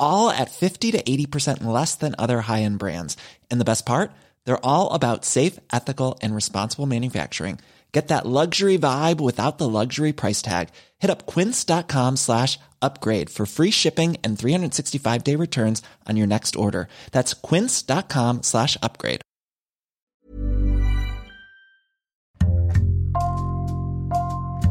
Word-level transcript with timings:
all 0.00 0.30
at 0.30 0.50
50 0.50 0.90
to 0.92 1.02
80% 1.02 1.62
less 1.62 1.94
than 1.94 2.16
other 2.18 2.40
high-end 2.42 2.78
brands. 2.78 3.16
And 3.50 3.60
the 3.60 3.64
best 3.64 3.86
part? 3.86 4.10
They're 4.44 4.66
all 4.66 4.92
about 4.92 5.24
safe, 5.24 5.60
ethical, 5.72 6.18
and 6.20 6.34
responsible 6.34 6.86
manufacturing. 6.86 7.60
Get 7.92 8.08
that 8.08 8.26
luxury 8.26 8.76
vibe 8.76 9.20
without 9.20 9.56
the 9.56 9.68
luxury 9.68 10.12
price 10.12 10.42
tag. 10.42 10.68
Hit 10.98 11.10
up 11.10 11.26
quince.com 11.26 12.16
slash 12.16 12.58
upgrade 12.82 13.30
for 13.30 13.46
free 13.46 13.70
shipping 13.70 14.18
and 14.22 14.36
365-day 14.36 15.36
returns 15.36 15.82
on 16.06 16.16
your 16.16 16.26
next 16.26 16.54
order. 16.54 16.88
That's 17.12 17.32
quince.com 17.32 18.42
slash 18.42 18.76
upgrade. 18.82 19.22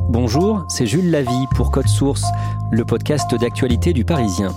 Bonjour, 0.09 0.65
c'est 0.69 0.85
Jules 0.85 1.11
Lavie 1.11 1.45
pour 1.55 1.69
Code 1.69 1.87
Source, 1.87 2.23
le 2.71 2.85
podcast 2.85 3.35
d'actualité 3.35 3.93
du 3.93 4.05
Parisien. 4.05 4.55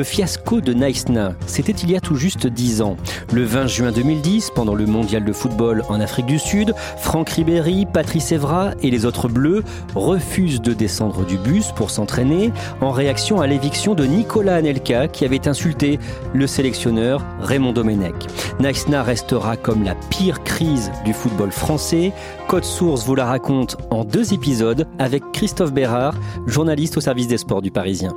Le 0.00 0.04
fiasco 0.04 0.62
de 0.62 0.72
Naïsna, 0.72 1.34
c'était 1.46 1.72
il 1.72 1.90
y 1.90 1.94
a 1.94 2.00
tout 2.00 2.14
juste 2.14 2.46
10 2.46 2.80
ans. 2.80 2.96
Le 3.34 3.44
20 3.44 3.66
juin 3.66 3.92
2010, 3.92 4.52
pendant 4.54 4.74
le 4.74 4.86
mondial 4.86 5.26
de 5.26 5.32
football 5.34 5.82
en 5.90 6.00
Afrique 6.00 6.24
du 6.24 6.38
Sud, 6.38 6.72
Franck 6.96 7.28
Ribéry, 7.28 7.84
Patrice 7.84 8.32
Evra 8.32 8.70
et 8.82 8.90
les 8.90 9.04
autres 9.04 9.28
bleus 9.28 9.62
refusent 9.94 10.62
de 10.62 10.72
descendre 10.72 11.26
du 11.26 11.36
bus 11.36 11.72
pour 11.72 11.90
s'entraîner 11.90 12.50
en 12.80 12.92
réaction 12.92 13.42
à 13.42 13.46
l'éviction 13.46 13.94
de 13.94 14.06
Nicolas 14.06 14.54
Anelka 14.54 15.06
qui 15.06 15.26
avait 15.26 15.46
insulté 15.46 15.98
le 16.32 16.46
sélectionneur 16.46 17.22
Raymond 17.42 17.74
Domenech. 17.74 18.14
Naïsna 18.58 19.02
restera 19.02 19.58
comme 19.58 19.84
la 19.84 19.96
pire 20.08 20.42
crise 20.44 20.90
du 21.04 21.12
football 21.12 21.52
français. 21.52 22.14
Code 22.48 22.64
Source 22.64 23.04
vous 23.04 23.16
la 23.16 23.26
raconte 23.26 23.76
en 23.90 24.04
deux 24.04 24.32
épisodes 24.32 24.86
avec 24.98 25.22
Christophe 25.34 25.74
Bérard, 25.74 26.14
journaliste 26.46 26.96
au 26.96 27.02
service 27.02 27.28
des 27.28 27.36
sports 27.36 27.60
du 27.60 27.70
Parisien. 27.70 28.14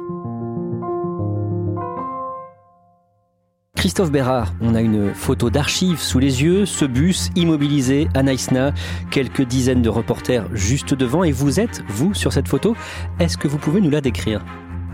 Christophe 3.84 4.12
Bérard, 4.12 4.54
on 4.62 4.76
a 4.76 4.82
une 4.82 5.14
photo 5.14 5.50
d'archive 5.50 6.00
sous 6.00 6.18
les 6.18 6.42
yeux, 6.42 6.66
ce 6.66 6.86
bus 6.86 7.32
immobilisé 7.36 8.08
à 8.14 8.24
Naïsna, 8.24 8.74
quelques 9.12 9.42
dizaines 9.42 9.82
de 9.82 9.90
reporters 9.90 10.46
juste 10.54 10.94
devant 10.94 11.26
et 11.26 11.34
vous 11.34 11.60
êtes, 11.60 11.84
vous, 11.90 12.14
sur 12.14 12.32
cette 12.32 12.48
photo. 12.48 12.78
Est-ce 13.20 13.38
que 13.38 13.50
vous 13.50 13.58
pouvez 13.58 13.82
nous 13.82 13.90
la 13.90 14.00
décrire? 14.00 14.40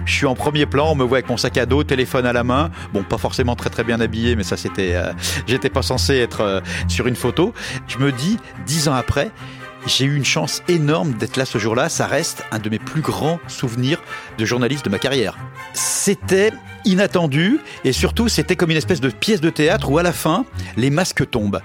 Je 0.05 0.13
suis 0.15 0.25
en 0.25 0.33
premier 0.33 0.65
plan, 0.65 0.87
on 0.89 0.95
me 0.95 1.03
voit 1.03 1.17
avec 1.17 1.29
mon 1.29 1.37
sac 1.37 1.59
à 1.59 1.67
dos, 1.67 1.83
téléphone 1.83 2.25
à 2.25 2.33
la 2.33 2.43
main. 2.43 2.71
Bon, 2.91 3.03
pas 3.03 3.19
forcément 3.19 3.55
très 3.55 3.69
très 3.69 3.83
bien 3.83 3.99
habillé, 3.99 4.35
mais 4.35 4.41
ça 4.41 4.57
c'était, 4.57 4.95
euh, 4.95 5.13
j'étais 5.45 5.69
pas 5.69 5.83
censé 5.83 6.15
être 6.15 6.41
euh, 6.41 6.59
sur 6.87 7.05
une 7.05 7.15
photo. 7.15 7.53
Je 7.87 7.99
me 7.99 8.11
dis, 8.11 8.39
dix 8.65 8.87
ans 8.87 8.95
après, 8.95 9.29
j'ai 9.85 10.05
eu 10.05 10.15
une 10.15 10.25
chance 10.25 10.61
énorme 10.67 11.13
d'être 11.13 11.37
là 11.37 11.45
ce 11.45 11.57
jour-là. 11.57 11.89
Ça 11.89 12.07
reste 12.07 12.43
un 12.51 12.59
de 12.59 12.69
mes 12.69 12.79
plus 12.79 13.01
grands 13.01 13.39
souvenirs 13.47 14.01
de 14.37 14.45
journaliste 14.45 14.85
de 14.85 14.89
ma 14.89 14.99
carrière. 14.99 15.37
C'était 15.73 16.51
inattendu 16.85 17.59
et 17.83 17.91
surtout 17.91 18.29
c'était 18.29 18.55
comme 18.55 18.71
une 18.71 18.77
espèce 18.77 19.01
de 19.01 19.09
pièce 19.09 19.41
de 19.41 19.49
théâtre 19.49 19.89
où 19.91 19.97
à 19.97 20.03
la 20.03 20.13
fin 20.13 20.45
les 20.77 20.89
masques 20.89 21.29
tombent. 21.29 21.61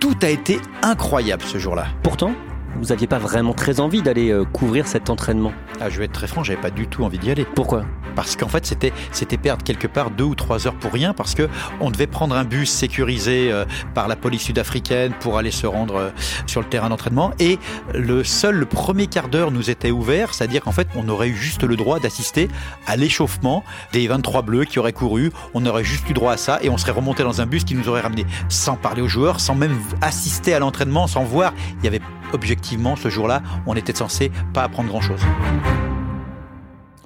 Tout 0.00 0.16
a 0.22 0.28
été 0.28 0.58
incroyable 0.82 1.42
ce 1.42 1.58
jour-là. 1.58 1.86
Pourtant, 2.02 2.34
vous 2.76 2.86
n'aviez 2.86 3.06
pas 3.06 3.18
vraiment 3.18 3.52
très 3.52 3.80
envie 3.80 4.02
d'aller 4.02 4.30
euh, 4.30 4.44
couvrir 4.44 4.86
cet 4.86 5.10
entraînement? 5.10 5.52
Ah, 5.80 5.90
je 5.90 5.98
vais 5.98 6.06
être 6.06 6.12
très 6.12 6.26
franc, 6.26 6.42
j'avais 6.44 6.60
pas 6.60 6.70
du 6.70 6.86
tout 6.86 7.04
envie 7.04 7.18
d'y 7.18 7.30
aller. 7.30 7.46
Pourquoi? 7.54 7.84
Parce 8.14 8.36
qu'en 8.36 8.48
fait, 8.48 8.64
c'était 8.64 8.92
c'était 9.10 9.36
perdre 9.36 9.64
quelque 9.64 9.86
part 9.86 10.10
deux 10.10 10.24
ou 10.24 10.34
trois 10.34 10.66
heures 10.66 10.74
pour 10.74 10.92
rien, 10.92 11.14
parce 11.14 11.34
que 11.34 11.48
on 11.80 11.90
devait 11.90 12.06
prendre 12.06 12.36
un 12.36 12.44
bus 12.44 12.70
sécurisé 12.70 13.50
euh, 13.50 13.64
par 13.94 14.08
la 14.08 14.16
police 14.16 14.42
sud-africaine 14.42 15.12
pour 15.20 15.38
aller 15.38 15.50
se 15.50 15.66
rendre 15.66 15.96
euh, 15.96 16.10
sur 16.46 16.60
le 16.60 16.66
terrain 16.66 16.88
d'entraînement, 16.88 17.32
et 17.38 17.58
le 17.92 18.24
seul 18.24 18.56
le 18.56 18.66
premier 18.66 19.06
quart 19.06 19.28
d'heure 19.28 19.50
nous 19.50 19.70
était 19.70 19.90
ouvert, 19.90 20.34
c'est-à-dire 20.34 20.62
qu'en 20.62 20.72
fait, 20.72 20.88
on 20.94 21.08
aurait 21.08 21.28
eu 21.28 21.36
juste 21.36 21.64
le 21.64 21.76
droit 21.76 21.98
d'assister 21.98 22.48
à 22.86 22.96
l'échauffement 22.96 23.64
des 23.92 24.06
23 24.06 24.42
bleus 24.42 24.64
qui 24.64 24.78
auraient 24.78 24.92
couru. 24.92 25.32
On 25.54 25.66
aurait 25.66 25.84
juste 25.84 26.08
eu 26.08 26.12
droit 26.12 26.32
à 26.32 26.36
ça, 26.36 26.58
et 26.62 26.68
on 26.68 26.76
serait 26.76 26.92
remonté 26.92 27.22
dans 27.22 27.40
un 27.40 27.46
bus 27.46 27.64
qui 27.64 27.74
nous 27.74 27.88
aurait 27.88 28.00
ramené 28.00 28.24
sans 28.48 28.76
parler 28.76 29.02
aux 29.02 29.08
joueurs, 29.08 29.40
sans 29.40 29.54
même 29.54 29.76
assister 30.00 30.54
à 30.54 30.58
l'entraînement, 30.58 31.06
sans 31.06 31.24
voir. 31.24 31.52
Il 31.80 31.84
y 31.84 31.88
avait 31.88 32.00
objectivement, 32.34 32.96
ce 32.96 33.08
jour-là, 33.08 33.42
on 33.66 33.74
était 33.74 33.94
censé 33.94 34.30
pas 34.52 34.64
apprendre 34.64 34.88
grand-chose. 34.88 35.20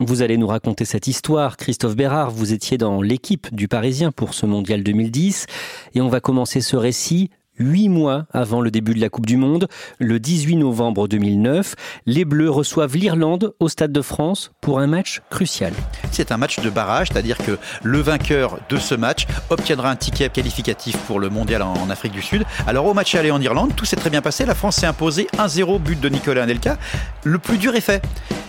Vous 0.00 0.22
allez 0.22 0.36
nous 0.36 0.46
raconter 0.46 0.84
cette 0.84 1.08
histoire. 1.08 1.56
Christophe 1.56 1.96
Bérard, 1.96 2.30
vous 2.30 2.52
étiez 2.52 2.78
dans 2.78 3.02
l'équipe 3.02 3.52
du 3.52 3.66
Parisien 3.66 4.12
pour 4.12 4.32
ce 4.32 4.46
mondial 4.46 4.82
2010 4.82 5.46
et 5.94 6.00
on 6.00 6.08
va 6.08 6.20
commencer 6.20 6.60
ce 6.60 6.76
récit 6.76 7.30
Huit 7.58 7.88
mois 7.88 8.26
avant 8.32 8.60
le 8.60 8.70
début 8.70 8.94
de 8.94 9.00
la 9.00 9.08
Coupe 9.08 9.26
du 9.26 9.36
Monde, 9.36 9.66
le 9.98 10.20
18 10.20 10.56
novembre 10.56 11.08
2009, 11.08 11.74
les 12.06 12.24
Bleus 12.24 12.50
reçoivent 12.50 12.96
l'Irlande 12.96 13.52
au 13.58 13.68
Stade 13.68 13.90
de 13.90 14.00
France 14.00 14.52
pour 14.60 14.78
un 14.78 14.86
match 14.86 15.22
crucial. 15.28 15.72
C'est 16.12 16.30
un 16.30 16.36
match 16.36 16.60
de 16.60 16.70
barrage, 16.70 17.08
c'est-à-dire 17.08 17.38
que 17.38 17.58
le 17.82 17.98
vainqueur 18.00 18.58
de 18.68 18.76
ce 18.76 18.94
match 18.94 19.26
obtiendra 19.50 19.90
un 19.90 19.96
ticket 19.96 20.28
qualificatif 20.28 20.96
pour 20.98 21.18
le 21.18 21.30
mondial 21.30 21.62
en 21.62 21.90
Afrique 21.90 22.12
du 22.12 22.22
Sud. 22.22 22.44
Alors 22.68 22.86
au 22.86 22.94
match 22.94 23.16
aller 23.16 23.32
en 23.32 23.40
Irlande, 23.40 23.72
tout 23.74 23.84
s'est 23.84 23.96
très 23.96 24.10
bien 24.10 24.22
passé. 24.22 24.46
La 24.46 24.54
France 24.54 24.76
s'est 24.76 24.86
imposée 24.86 25.26
1-0, 25.36 25.80
but 25.80 26.00
de 26.00 26.08
Nicolas 26.08 26.44
Anelka. 26.44 26.78
Le 27.24 27.38
plus 27.38 27.58
dur 27.58 27.74
est 27.74 27.80
fait. 27.80 28.04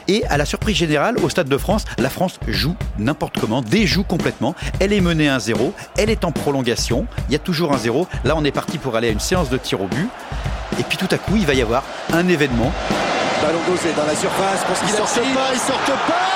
Et 0.07 0.25
à 0.25 0.37
la 0.37 0.45
surprise 0.45 0.75
générale, 0.75 1.17
au 1.23 1.29
Stade 1.29 1.49
de 1.49 1.57
France, 1.57 1.85
la 1.99 2.09
France 2.09 2.39
joue 2.47 2.75
n'importe 2.97 3.39
comment, 3.39 3.61
déjoue 3.61 4.03
complètement. 4.03 4.55
Elle 4.79 4.91
est 4.91 5.01
menée 5.01 5.27
1-0, 5.27 5.71
elle 5.97 6.09
est 6.09 6.25
en 6.25 6.31
prolongation, 6.31 7.05
il 7.27 7.33
y 7.33 7.35
a 7.35 7.39
toujours 7.39 7.73
un 7.73 7.77
0. 7.77 8.07
Là, 8.23 8.35
on 8.35 8.43
est 8.43 8.51
parti 8.51 8.79
pour 8.79 8.95
aller 8.99 9.09
à 9.09 9.11
une 9.11 9.19
séance 9.19 9.49
de 9.49 9.57
tir 9.57 9.81
au 9.81 9.87
but. 9.87 10.09
Et 10.79 10.83
puis 10.83 10.97
tout 10.97 11.07
à 11.11 11.17
coup, 11.17 11.35
il 11.35 11.45
va 11.45 11.53
y 11.53 11.61
avoir 11.61 11.83
un 12.13 12.27
événement. 12.27 12.71
Ballon 13.41 13.59
dosé 13.67 13.91
dans 13.97 14.05
la 14.05 14.15
surface, 14.15 14.63
parce 14.67 14.79
qu'il 14.81 14.89
sortent 14.89 15.33
pas, 15.33 15.49
ils 15.53 15.59
sortent 15.59 16.07
pas 16.07 16.29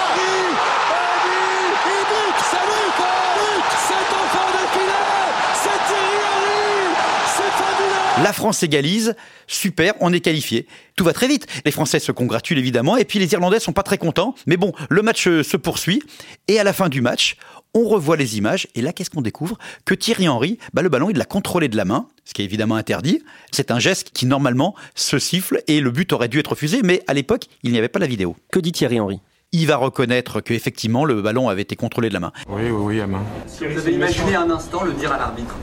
La 8.21 8.31
France 8.31 8.63
égalise, 8.63 9.15
super, 9.47 9.93
on 9.99 10.13
est 10.13 10.21
qualifié. 10.21 10.67
Tout 10.95 11.03
va 11.03 11.13
très 11.13 11.27
vite. 11.27 11.47
Les 11.65 11.71
Français 11.71 11.99
se 11.99 12.11
congratulent 12.11 12.59
évidemment, 12.59 12.95
et 12.95 13.03
puis 13.03 13.19
les 13.19 13.33
Irlandais 13.33 13.59
sont 13.59 13.73
pas 13.73 13.83
très 13.83 13.97
contents. 13.97 14.33
Mais 14.45 14.55
bon, 14.55 14.71
le 14.89 15.01
match 15.01 15.27
euh, 15.27 15.43
se 15.43 15.57
poursuit, 15.57 16.01
et 16.47 16.59
à 16.59 16.63
la 16.63 16.71
fin 16.71 16.87
du 16.87 17.01
match, 17.01 17.35
on 17.73 17.87
revoit 17.87 18.17
les 18.17 18.37
images, 18.37 18.67
et 18.75 18.81
là, 18.81 18.93
qu'est-ce 18.93 19.09
qu'on 19.09 19.21
découvre? 19.21 19.57
Que 19.85 19.95
Thierry 19.95 20.27
Henry, 20.27 20.59
bah, 20.73 20.81
le 20.81 20.89
ballon, 20.89 21.09
il 21.09 21.17
l'a 21.17 21.25
contrôlé 21.25 21.67
de 21.67 21.77
la 21.77 21.85
main, 21.85 22.07
ce 22.25 22.33
qui 22.33 22.41
est 22.41 22.45
évidemment 22.45 22.75
interdit. 22.75 23.23
C'est 23.51 23.71
un 23.71 23.79
geste 23.79 24.11
qui, 24.13 24.25
normalement, 24.25 24.75
se 24.95 25.19
siffle, 25.19 25.61
et 25.67 25.79
le 25.79 25.91
but 25.91 26.13
aurait 26.13 26.27
dû 26.27 26.39
être 26.39 26.51
refusé, 26.51 26.81
mais 26.83 27.01
à 27.07 27.13
l'époque, 27.13 27.45
il 27.63 27.71
n'y 27.71 27.77
avait 27.77 27.87
pas 27.89 27.99
la 27.99 28.07
vidéo. 28.07 28.35
Que 28.51 28.59
dit 28.59 28.71
Thierry 28.71 28.99
Henry? 28.99 29.19
Il 29.51 29.67
va 29.67 29.77
reconnaître 29.77 30.41
qu'effectivement 30.41 31.05
le 31.05 31.21
ballon 31.21 31.47
avait 31.47 31.61
été 31.61 31.75
contrôlé 31.75 32.09
de 32.09 32.13
la 32.15 32.19
main. 32.19 32.31
Oui, 32.49 32.63
oui, 32.63 32.71
oui, 32.71 33.01
à 33.01 33.05
main. 33.05 33.21
Si 33.45 33.65
vous 33.67 33.77
avez 33.77 33.91
imaginé 33.93 34.35
un 34.35 34.49
instant 34.49 34.83
le 34.83 34.93
dire 34.93 35.11
à 35.11 35.17
l'arbitre 35.19 35.55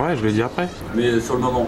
Ouais, 0.00 0.16
je 0.16 0.24
l'ai 0.24 0.32
dit 0.32 0.40
après. 0.42 0.68
Mais 0.94 1.20
sur 1.20 1.34
le 1.34 1.40
moment 1.40 1.66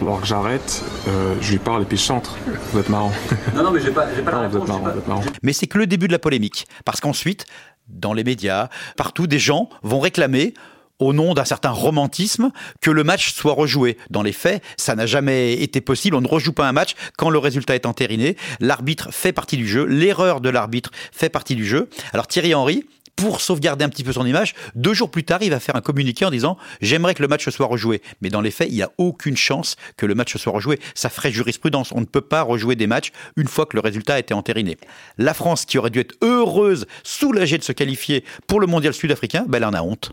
alors 0.00 0.20
que 0.20 0.26
j'arrête, 0.26 0.82
euh, 1.08 1.34
je 1.40 1.52
lui 1.52 1.58
parle 1.58 1.82
et 1.82 1.84
puis 1.84 1.96
je 1.96 2.02
chante. 2.02 2.30
Vous 2.72 2.78
êtes 2.80 2.88
marrant. 2.88 3.12
Non, 3.54 3.62
non, 3.62 3.70
mais 3.70 3.80
j'ai 3.80 3.90
pas, 3.90 4.06
pas 4.06 4.30
la 4.32 4.40
réponse. 4.40 4.68
Vous 4.68 4.98
êtes 4.98 5.08
marrant, 5.08 5.22
Mais 5.42 5.52
c'est 5.52 5.66
que 5.66 5.78
le 5.78 5.86
début 5.86 6.08
de 6.08 6.12
la 6.12 6.18
polémique. 6.18 6.66
Parce 6.84 7.00
qu'ensuite, 7.00 7.46
dans 7.88 8.12
les 8.12 8.24
médias, 8.24 8.68
partout, 8.96 9.26
des 9.26 9.38
gens 9.38 9.68
vont 9.82 10.00
réclamer 10.00 10.54
au 10.98 11.12
nom 11.12 11.34
d'un 11.34 11.44
certain 11.44 11.70
romantisme, 11.70 12.50
que 12.80 12.90
le 12.90 13.04
match 13.04 13.32
soit 13.32 13.52
rejoué. 13.52 13.98
Dans 14.10 14.22
les 14.22 14.32
faits, 14.32 14.62
ça 14.76 14.94
n'a 14.94 15.06
jamais 15.06 15.54
été 15.54 15.80
possible. 15.80 16.16
On 16.16 16.20
ne 16.20 16.28
rejoue 16.28 16.52
pas 16.52 16.68
un 16.68 16.72
match 16.72 16.94
quand 17.18 17.30
le 17.30 17.38
résultat 17.38 17.74
est 17.74 17.86
entériné. 17.86 18.36
L'arbitre 18.60 19.12
fait 19.12 19.32
partie 19.32 19.56
du 19.56 19.66
jeu. 19.66 19.84
L'erreur 19.86 20.40
de 20.40 20.48
l'arbitre 20.48 20.90
fait 21.12 21.28
partie 21.28 21.56
du 21.56 21.66
jeu. 21.66 21.88
Alors 22.12 22.28
Thierry 22.28 22.54
Henry, 22.54 22.84
pour 23.16 23.40
sauvegarder 23.40 23.84
un 23.84 23.88
petit 23.88 24.04
peu 24.04 24.12
son 24.12 24.26
image, 24.26 24.54
deux 24.74 24.94
jours 24.94 25.10
plus 25.10 25.24
tard, 25.24 25.42
il 25.42 25.50
va 25.50 25.60
faire 25.60 25.76
un 25.76 25.80
communiqué 25.80 26.24
en 26.24 26.30
disant 26.30 26.56
j'aimerais 26.80 27.14
que 27.14 27.22
le 27.22 27.28
match 27.28 27.48
soit 27.48 27.66
rejoué. 27.66 28.02
Mais 28.20 28.30
dans 28.30 28.40
les 28.40 28.50
faits, 28.50 28.68
il 28.70 28.74
n'y 28.74 28.82
a 28.82 28.90
aucune 28.98 29.36
chance 29.36 29.76
que 29.96 30.06
le 30.06 30.14
match 30.14 30.36
soit 30.36 30.52
rejoué. 30.52 30.78
Ça 30.94 31.08
ferait 31.08 31.32
jurisprudence. 31.32 31.92
On 31.92 32.00
ne 32.00 32.06
peut 32.06 32.20
pas 32.20 32.42
rejouer 32.42 32.76
des 32.76 32.86
matchs 32.86 33.12
une 33.36 33.48
fois 33.48 33.66
que 33.66 33.76
le 33.76 33.80
résultat 33.80 34.14
a 34.14 34.18
été 34.18 34.34
entériné. 34.34 34.76
La 35.18 35.34
France, 35.34 35.64
qui 35.64 35.78
aurait 35.78 35.90
dû 35.90 36.00
être 36.00 36.14
heureuse, 36.22 36.86
soulagée 37.02 37.58
de 37.58 37.64
se 37.64 37.72
qualifier 37.72 38.24
pour 38.46 38.60
le 38.60 38.66
mondial 38.66 38.94
sud-africain, 38.94 39.44
ben, 39.48 39.58
elle 39.58 39.64
en 39.64 39.74
a 39.74 39.82
honte. 39.82 40.12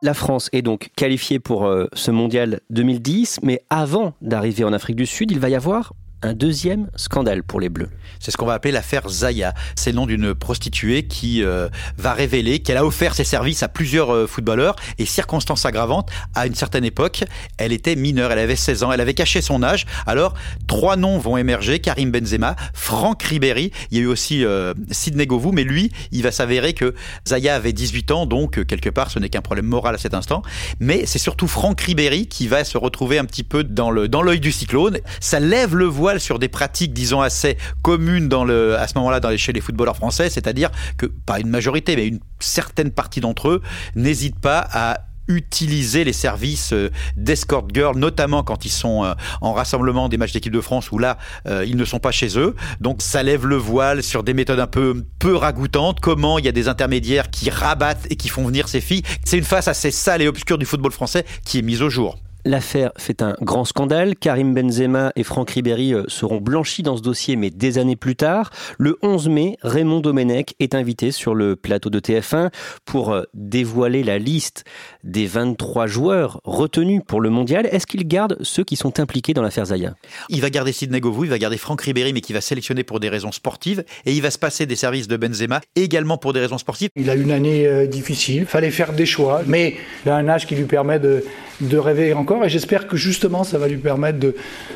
La 0.00 0.14
France 0.14 0.48
est 0.52 0.62
donc 0.62 0.90
qualifiée 0.94 1.40
pour 1.40 1.66
euh, 1.66 1.88
ce 1.92 2.12
mondial 2.12 2.60
2010, 2.70 3.40
mais 3.42 3.62
avant 3.68 4.14
d'arriver 4.22 4.62
en 4.62 4.72
Afrique 4.72 4.94
du 4.94 5.06
Sud, 5.06 5.32
il 5.32 5.40
va 5.40 5.48
y 5.48 5.56
avoir 5.56 5.92
un 6.22 6.34
deuxième 6.34 6.88
scandale 6.96 7.42
pour 7.42 7.60
les 7.60 7.68
Bleus. 7.68 7.90
C'est 8.18 8.30
ce 8.30 8.36
qu'on 8.36 8.46
va 8.46 8.54
appeler 8.54 8.72
l'affaire 8.72 9.08
Zaya. 9.08 9.54
C'est 9.76 9.90
le 9.90 9.96
nom 9.96 10.06
d'une 10.06 10.34
prostituée 10.34 11.04
qui 11.04 11.44
euh, 11.44 11.68
va 11.96 12.12
révéler 12.12 12.58
qu'elle 12.58 12.76
a 12.76 12.84
offert 12.84 13.14
ses 13.14 13.24
services 13.24 13.62
à 13.62 13.68
plusieurs 13.68 14.12
euh, 14.12 14.26
footballeurs 14.26 14.74
et 14.98 15.06
circonstance 15.06 15.64
aggravante, 15.64 16.10
à 16.34 16.46
une 16.46 16.54
certaine 16.54 16.84
époque, 16.84 17.24
elle 17.56 17.72
était 17.72 17.94
mineure, 17.94 18.32
elle 18.32 18.40
avait 18.40 18.56
16 18.56 18.82
ans, 18.82 18.92
elle 18.92 19.00
avait 19.00 19.14
caché 19.14 19.40
son 19.40 19.62
âge. 19.62 19.86
Alors, 20.06 20.34
trois 20.66 20.96
noms 20.96 21.18
vont 21.18 21.36
émerger, 21.36 21.78
Karim 21.78 22.10
Benzema, 22.10 22.56
Franck 22.74 23.22
Ribéry, 23.22 23.70
il 23.90 23.98
y 23.98 24.00
a 24.00 24.04
eu 24.04 24.06
aussi 24.06 24.44
euh, 24.44 24.74
Sidney 24.90 25.26
Govou, 25.26 25.52
mais 25.52 25.64
lui, 25.64 25.92
il 26.10 26.22
va 26.22 26.32
s'avérer 26.32 26.72
que 26.72 26.94
Zaya 27.28 27.54
avait 27.54 27.72
18 27.72 28.10
ans, 28.10 28.26
donc 28.26 28.64
quelque 28.66 28.90
part, 28.90 29.10
ce 29.10 29.18
n'est 29.18 29.28
qu'un 29.28 29.42
problème 29.42 29.66
moral 29.66 29.94
à 29.94 29.98
cet 29.98 30.14
instant. 30.14 30.42
Mais 30.80 31.06
c'est 31.06 31.18
surtout 31.18 31.46
Franck 31.46 31.80
Ribéry 31.80 32.26
qui 32.26 32.48
va 32.48 32.64
se 32.64 32.76
retrouver 32.76 33.18
un 33.18 33.24
petit 33.24 33.44
peu 33.44 33.62
dans 33.62 33.90
l'œil 33.90 34.40
du 34.40 34.50
cyclone. 34.50 34.98
Ça 35.20 35.38
lève 35.38 35.76
le 35.76 35.84
voile 35.84 36.07
sur 36.20 36.38
des 36.38 36.48
pratiques, 36.48 36.92
disons, 36.92 37.20
assez 37.20 37.56
communes 37.82 38.28
dans 38.28 38.44
le, 38.44 38.76
à 38.76 38.88
ce 38.88 38.96
moment-là 38.98 39.20
dans 39.20 39.30
les, 39.30 39.38
chez 39.38 39.52
les 39.52 39.60
footballeurs 39.60 39.96
français, 39.96 40.30
c'est-à-dire 40.30 40.70
que, 40.96 41.06
pas 41.06 41.38
une 41.40 41.50
majorité, 41.50 41.96
mais 41.96 42.06
une 42.06 42.20
certaine 42.40 42.90
partie 42.90 43.20
d'entre 43.20 43.48
eux 43.48 43.62
n'hésitent 43.94 44.40
pas 44.40 44.66
à 44.72 45.00
utiliser 45.28 46.04
les 46.04 46.12
services 46.12 46.72
euh, 46.72 46.90
d'escort 47.16 47.68
girl, 47.72 47.96
notamment 47.96 48.42
quand 48.42 48.64
ils 48.64 48.70
sont 48.70 49.04
euh, 49.04 49.12
en 49.40 49.52
rassemblement 49.52 50.08
des 50.08 50.16
matchs 50.16 50.32
d'équipe 50.32 50.52
de 50.52 50.60
France 50.60 50.90
où 50.90 50.98
là, 50.98 51.18
euh, 51.46 51.64
ils 51.66 51.76
ne 51.76 51.84
sont 51.84 51.98
pas 51.98 52.10
chez 52.10 52.38
eux. 52.38 52.56
Donc 52.80 53.02
ça 53.02 53.22
lève 53.22 53.46
le 53.46 53.56
voile 53.56 54.02
sur 54.02 54.22
des 54.22 54.34
méthodes 54.34 54.60
un 54.60 54.66
peu 54.66 55.04
peu 55.18 55.36
ragoûtantes. 55.36 56.00
Comment 56.00 56.38
il 56.38 56.46
y 56.46 56.48
a 56.48 56.52
des 56.52 56.68
intermédiaires 56.68 57.30
qui 57.30 57.50
rabattent 57.50 58.06
et 58.10 58.16
qui 58.16 58.28
font 58.28 58.44
venir 58.46 58.68
ces 58.68 58.80
filles? 58.80 59.02
C'est 59.24 59.38
une 59.38 59.44
face 59.44 59.68
assez 59.68 59.90
sale 59.90 60.22
et 60.22 60.28
obscure 60.28 60.58
du 60.58 60.64
football 60.64 60.92
français 60.92 61.24
qui 61.44 61.58
est 61.58 61.62
mise 61.62 61.82
au 61.82 61.90
jour. 61.90 62.18
L'affaire 62.44 62.92
fait 62.96 63.20
un 63.20 63.34
grand 63.40 63.64
scandale. 63.64 64.14
Karim 64.14 64.54
Benzema 64.54 65.12
et 65.16 65.24
Franck 65.24 65.50
Ribéry 65.50 65.92
euh, 65.92 66.04
seront 66.06 66.40
blanchis 66.40 66.82
dans 66.82 66.96
ce 66.96 67.02
dossier, 67.02 67.36
mais 67.36 67.50
des 67.50 67.78
années 67.78 67.96
plus 67.96 68.14
tard. 68.14 68.50
Le 68.78 68.96
11 69.02 69.28
mai, 69.28 69.56
Raymond 69.62 70.00
Domenech 70.00 70.54
est 70.60 70.74
invité 70.74 71.10
sur 71.10 71.34
le 71.34 71.56
plateau 71.56 71.90
de 71.90 71.98
TF1 71.98 72.50
pour 72.84 73.12
euh, 73.12 73.24
dévoiler 73.34 74.04
la 74.04 74.18
liste 74.18 74.64
des 75.02 75.26
23 75.26 75.88
joueurs 75.88 76.40
retenus 76.44 77.02
pour 77.06 77.20
le 77.20 77.28
mondial. 77.28 77.68
Est-ce 77.72 77.86
qu'il 77.86 78.06
garde 78.06 78.36
ceux 78.40 78.62
qui 78.62 78.76
sont 78.76 79.00
impliqués 79.00 79.34
dans 79.34 79.42
l'affaire 79.42 79.66
Zaya? 79.66 79.94
Il 80.28 80.40
va 80.40 80.50
garder 80.50 80.72
Sidney 80.72 81.00
Govou, 81.00 81.24
il 81.24 81.30
va 81.30 81.38
garder 81.38 81.58
Franck 81.58 81.82
Ribéry, 81.82 82.12
mais 82.12 82.20
qui 82.20 82.32
va 82.32 82.40
sélectionner 82.40 82.84
pour 82.84 83.00
des 83.00 83.08
raisons 83.08 83.32
sportives. 83.32 83.84
Et 84.06 84.12
il 84.12 84.22
va 84.22 84.30
se 84.30 84.38
passer 84.38 84.64
des 84.64 84.76
services 84.76 85.08
de 85.08 85.16
Benzema 85.16 85.60
également 85.74 86.18
pour 86.18 86.32
des 86.32 86.40
raisons 86.40 86.58
sportives. 86.58 86.90
Il 86.94 87.10
a 87.10 87.16
une 87.16 87.32
année 87.32 87.66
euh, 87.66 87.86
difficile, 87.86 88.46
fallait 88.46 88.70
faire 88.70 88.92
des 88.92 89.06
choix, 89.06 89.42
mais 89.46 89.74
il 90.06 90.10
a 90.10 90.16
un 90.16 90.28
âge 90.28 90.46
qui 90.46 90.54
lui 90.54 90.64
permet 90.64 91.00
de, 91.00 91.24
de 91.60 91.76
rêver 91.76 92.12
encore 92.12 92.37
et 92.44 92.48
j'espère 92.48 92.86
que 92.86 92.96
justement 92.96 93.44
ça 93.44 93.58
va 93.58 93.68
lui 93.68 93.78
permettre 93.78 94.18
de, 94.18 94.34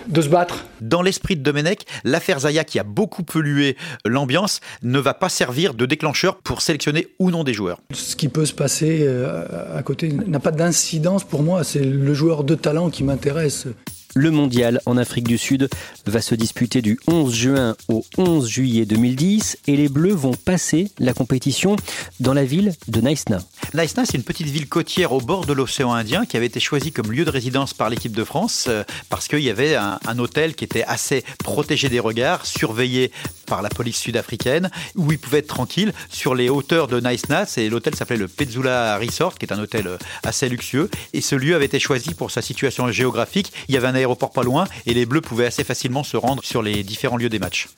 de 0.09 0.21
se 0.21 0.29
battre. 0.29 0.67
Dans 0.81 1.03
l'esprit 1.03 1.37
de 1.37 1.43
Domenech, 1.43 1.85
l'affaire 2.05 2.41
Zaya 2.41 2.65
qui 2.65 2.79
a 2.79 2.85
beaucoup 2.85 3.23
pollué 3.23 3.77
l'ambiance 4.05 4.61
ne 4.83 4.99
va 4.99 5.15
pas 5.15 5.29
servir 5.29 5.75
de 5.75 5.87
déclencheur 5.87 6.37
pour 6.37 6.63
sélectionner 6.63 7.09
ou 7.19 7.31
non 7.31 7.45
des 7.45 7.55
joueurs. 7.55 7.81
Ce 7.93 8.17
qui 8.17 8.29
peut 8.29 8.47
se 8.47 8.55
passer 8.55 9.01
euh, 9.03 9.45
à 9.77 9.83
côté 9.83 10.13
n'a 10.13 10.41
pas 10.41 10.51
d'incidence 10.51 11.25
pour 11.25 11.43
moi, 11.43 11.65
c'est 11.65 11.85
le 11.85 12.15
joueur 12.15 12.45
de 12.45 12.55
talent 12.55 12.91
qui 12.91 13.05
m'intéresse. 13.05 13.67
Le 14.15 14.31
mondial 14.31 14.81
en 14.85 14.99
Afrique 14.99 15.27
du 15.27 15.39
Sud 15.39 15.71
va 16.07 16.21
se 16.21 16.35
disputer 16.35 16.83
du 16.83 16.99
11 17.07 17.35
juin 17.35 17.77
au 17.89 18.05
11 18.19 18.47
juillet 18.47 18.85
2010 18.85 19.59
et 19.67 19.77
les 19.77 19.89
Bleus 19.89 20.15
vont 20.15 20.35
passer 20.35 20.91
la 20.99 21.15
compétition 21.15 21.77
dans 22.21 22.35
la 22.35 22.45
ville 22.45 22.75
de 22.89 23.01
Naïsna. 23.01 23.39
Naïsna, 23.73 24.05
c'est 24.05 24.19
une 24.19 24.23
petite 24.23 24.49
ville 24.49 24.69
côtière 24.69 25.13
au 25.13 25.21
bord 25.21 25.47
de 25.47 25.55
l'océan 25.55 25.95
Indien 25.95 26.27
qui 26.27 26.37
avait 26.37 26.47
été 26.47 26.61
choisie 26.61 26.93
comme 26.93 27.11
lieu 27.11 27.25
de 27.25 27.31
résidence 27.31 27.73
par 27.73 27.89
l'équipe 27.89 28.13
de 28.13 28.25
France 28.25 28.67
euh, 28.69 28.85
parce 29.09 29.29
qu'il 29.29 29.41
y 29.41 29.51
avait 29.51 29.77
un, 29.77 30.19
hôtel 30.19 30.55
qui 30.55 30.65
était 30.65 30.85
assez 30.85 31.25
protégé 31.39 31.89
des 31.89 31.99
regards, 31.99 32.45
surveillé 32.45 33.11
par 33.47 33.63
la 33.63 33.71
police 33.71 33.97
sud-africaine, 33.97 34.71
où 34.95 35.11
ils 35.11 35.19
pouvaient 35.19 35.39
être 35.39 35.47
tranquilles 35.47 35.93
sur 36.11 36.35
les 36.35 36.51
hauteurs 36.51 36.87
de 36.87 37.01
Naïsna. 37.01 37.47
C'est 37.47 37.69
l'hôtel 37.69 37.95
s'appelait 37.95 38.17
le 38.17 38.29
Petzula 38.29 38.99
Resort, 38.99 39.39
qui 39.39 39.47
est 39.47 39.53
un 39.53 39.59
hôtel 39.59 39.87
euh, 39.87 39.97
assez 40.23 40.51
luxueux. 40.51 40.91
Et 41.15 41.23
ce 41.23 41.35
lieu 41.35 41.55
avait 41.55 41.65
été 41.65 41.79
choisi 41.79 42.15
pour 42.15 42.31
sa 42.31 42.43
situation 42.43 42.91
géographique. 42.93 43.53
Il 43.69 43.75
y 43.75 43.79
avait 43.79 43.89
un 43.89 43.95
aéroport 44.03 44.33
pas 44.33 44.43
loin 44.43 44.67
et 44.87 44.95
les 44.95 45.07
Bleus 45.07 45.21
pouvaient 45.21 45.47
assez 45.47 45.65
facilement 45.65 46.05
se 46.05 46.17
rendre 46.17 46.45
sur 46.45 46.63
les 46.63 46.83
différents 46.83 47.17
lieux 47.17 47.29
des 47.29 47.39
matchs. 47.39 47.69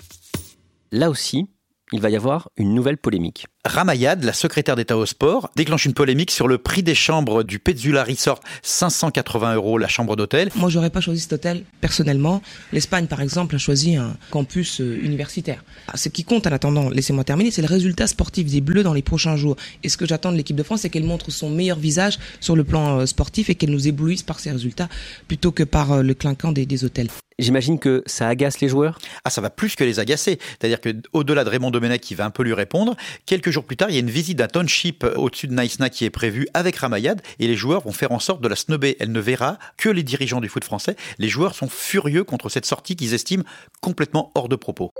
Là 0.90 1.10
aussi, 1.10 1.48
il 1.92 2.00
va 2.00 2.10
y 2.10 2.16
avoir 2.16 2.50
une 2.56 2.74
nouvelle 2.74 2.98
polémique. 2.98 3.46
Ramayad, 3.66 4.22
la 4.22 4.34
secrétaire 4.34 4.76
d'État 4.76 4.96
au 4.96 5.06
sport, 5.06 5.50
déclenche 5.56 5.86
une 5.86 5.94
polémique 5.94 6.30
sur 6.30 6.48
le 6.48 6.58
prix 6.58 6.82
des 6.82 6.94
chambres 6.94 7.42
du 7.42 7.58
Petzula 7.58 8.04
Resort, 8.04 8.40
580 8.62 9.54
euros 9.54 9.78
la 9.78 9.88
chambre 9.88 10.16
d'hôtel. 10.16 10.50
Moi, 10.54 10.68
j'aurais 10.68 10.90
pas 10.90 11.00
choisi 11.00 11.22
cet 11.22 11.32
hôtel 11.32 11.64
personnellement. 11.80 12.42
L'Espagne, 12.72 13.06
par 13.06 13.22
exemple, 13.22 13.54
a 13.54 13.58
choisi 13.58 13.96
un 13.96 14.16
campus 14.30 14.82
euh, 14.82 15.00
universitaire. 15.02 15.64
Ah, 15.88 15.96
ce 15.96 16.10
qui 16.10 16.24
compte 16.24 16.46
en 16.46 16.52
attendant, 16.52 16.90
laissez-moi 16.90 17.24
terminer, 17.24 17.50
c'est 17.50 17.62
le 17.62 17.68
résultat 17.68 18.06
sportif 18.06 18.50
des 18.50 18.60
Bleus 18.60 18.82
dans 18.82 18.92
les 18.92 19.02
prochains 19.02 19.36
jours. 19.36 19.56
Et 19.82 19.88
ce 19.88 19.96
que 19.96 20.06
j'attends 20.06 20.30
de 20.30 20.36
l'équipe 20.36 20.56
de 20.56 20.62
France, 20.62 20.82
c'est 20.82 20.90
qu'elle 20.90 21.04
montre 21.04 21.30
son 21.30 21.48
meilleur 21.48 21.78
visage 21.78 22.18
sur 22.40 22.56
le 22.56 22.64
plan 22.64 23.00
euh, 23.00 23.06
sportif 23.06 23.48
et 23.48 23.54
qu'elle 23.54 23.70
nous 23.70 23.88
éblouisse 23.88 24.22
par 24.22 24.40
ses 24.40 24.50
résultats 24.50 24.90
plutôt 25.26 25.52
que 25.52 25.62
par 25.62 25.92
euh, 25.92 26.02
le 26.02 26.12
clinquant 26.12 26.52
des, 26.52 26.66
des 26.66 26.84
hôtels. 26.84 27.08
J'imagine 27.38 27.80
que 27.80 28.02
ça 28.06 28.28
agace 28.28 28.60
les 28.60 28.68
joueurs? 28.68 28.98
Ah, 29.24 29.30
ça 29.30 29.40
va 29.40 29.50
plus 29.50 29.74
que 29.74 29.82
les 29.82 29.98
agacer. 29.98 30.38
C'est-à-dire 30.60 30.80
que 30.80 30.94
au-delà 31.12 31.42
de 31.42 31.48
Raymond 31.48 31.72
Domenech 31.72 32.00
qui 32.00 32.14
va 32.14 32.24
un 32.24 32.30
peu 32.30 32.44
lui 32.44 32.54
répondre, 32.54 32.94
quelques 33.26 33.50
jours 33.54 33.64
plus 33.64 33.76
tard, 33.76 33.88
il 33.88 33.94
y 33.94 33.96
a 33.96 34.00
une 34.00 34.10
visite 34.10 34.36
d'un 34.38 34.48
township 34.48 35.06
au-dessus 35.16 35.46
de 35.46 35.54
Naïsna 35.54 35.88
qui 35.88 36.04
est 36.04 36.10
prévue 36.10 36.46
avec 36.54 36.76
Ramayad 36.76 37.22
et 37.38 37.46
les 37.46 37.54
joueurs 37.54 37.82
vont 37.82 37.92
faire 37.92 38.12
en 38.12 38.18
sorte 38.18 38.42
de 38.42 38.48
la 38.48 38.56
snobber. 38.56 38.96
Elle 38.98 39.12
ne 39.12 39.20
verra 39.20 39.58
que 39.76 39.88
les 39.88 40.02
dirigeants 40.02 40.40
du 40.40 40.48
foot 40.48 40.64
français. 40.64 40.96
Les 41.18 41.28
joueurs 41.28 41.54
sont 41.54 41.68
furieux 41.68 42.24
contre 42.24 42.48
cette 42.48 42.66
sortie 42.66 42.96
qu'ils 42.96 43.14
estiment 43.14 43.44
complètement 43.80 44.32
hors 44.34 44.48
de 44.48 44.56
propos. 44.56 44.92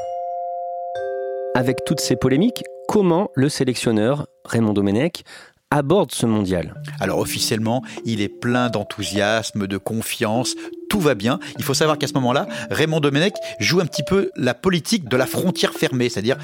Avec 1.56 1.79
toutes 1.85 2.01
ces 2.01 2.17
polémiques, 2.17 2.62
comment 2.89 3.31
le 3.35 3.49
sélectionneur 3.49 4.29
Raymond 4.45 4.73
Domenech 4.73 5.25
aborde 5.71 6.12
ce 6.12 6.27
mondial? 6.27 6.81
Alors 7.00 7.19
officiellement, 7.19 7.83
il 8.05 8.21
est 8.21 8.29
plein 8.29 8.71
d'enthousiasme, 8.71 9.67
de 9.67 9.77
confiance, 9.77 10.55
tout 10.89 11.01
va 11.01 11.15
bien. 11.15 11.39
Il 11.59 11.65
faut 11.65 11.75
savoir 11.75 11.99
qu'à 11.99 12.07
ce 12.07 12.15
moment-là, 12.15 12.47
Raymond 12.71 13.01
Domenech 13.01 13.35
joue 13.61 13.81
un 13.81 13.87
petit 13.87 14.03
peu 14.03 14.31
la 14.37 14.55
politique 14.55 15.09
de 15.09 15.17
la 15.17 15.27
frontière 15.27 15.73
fermée, 15.73 16.09
c'est-à-dire 16.09 16.37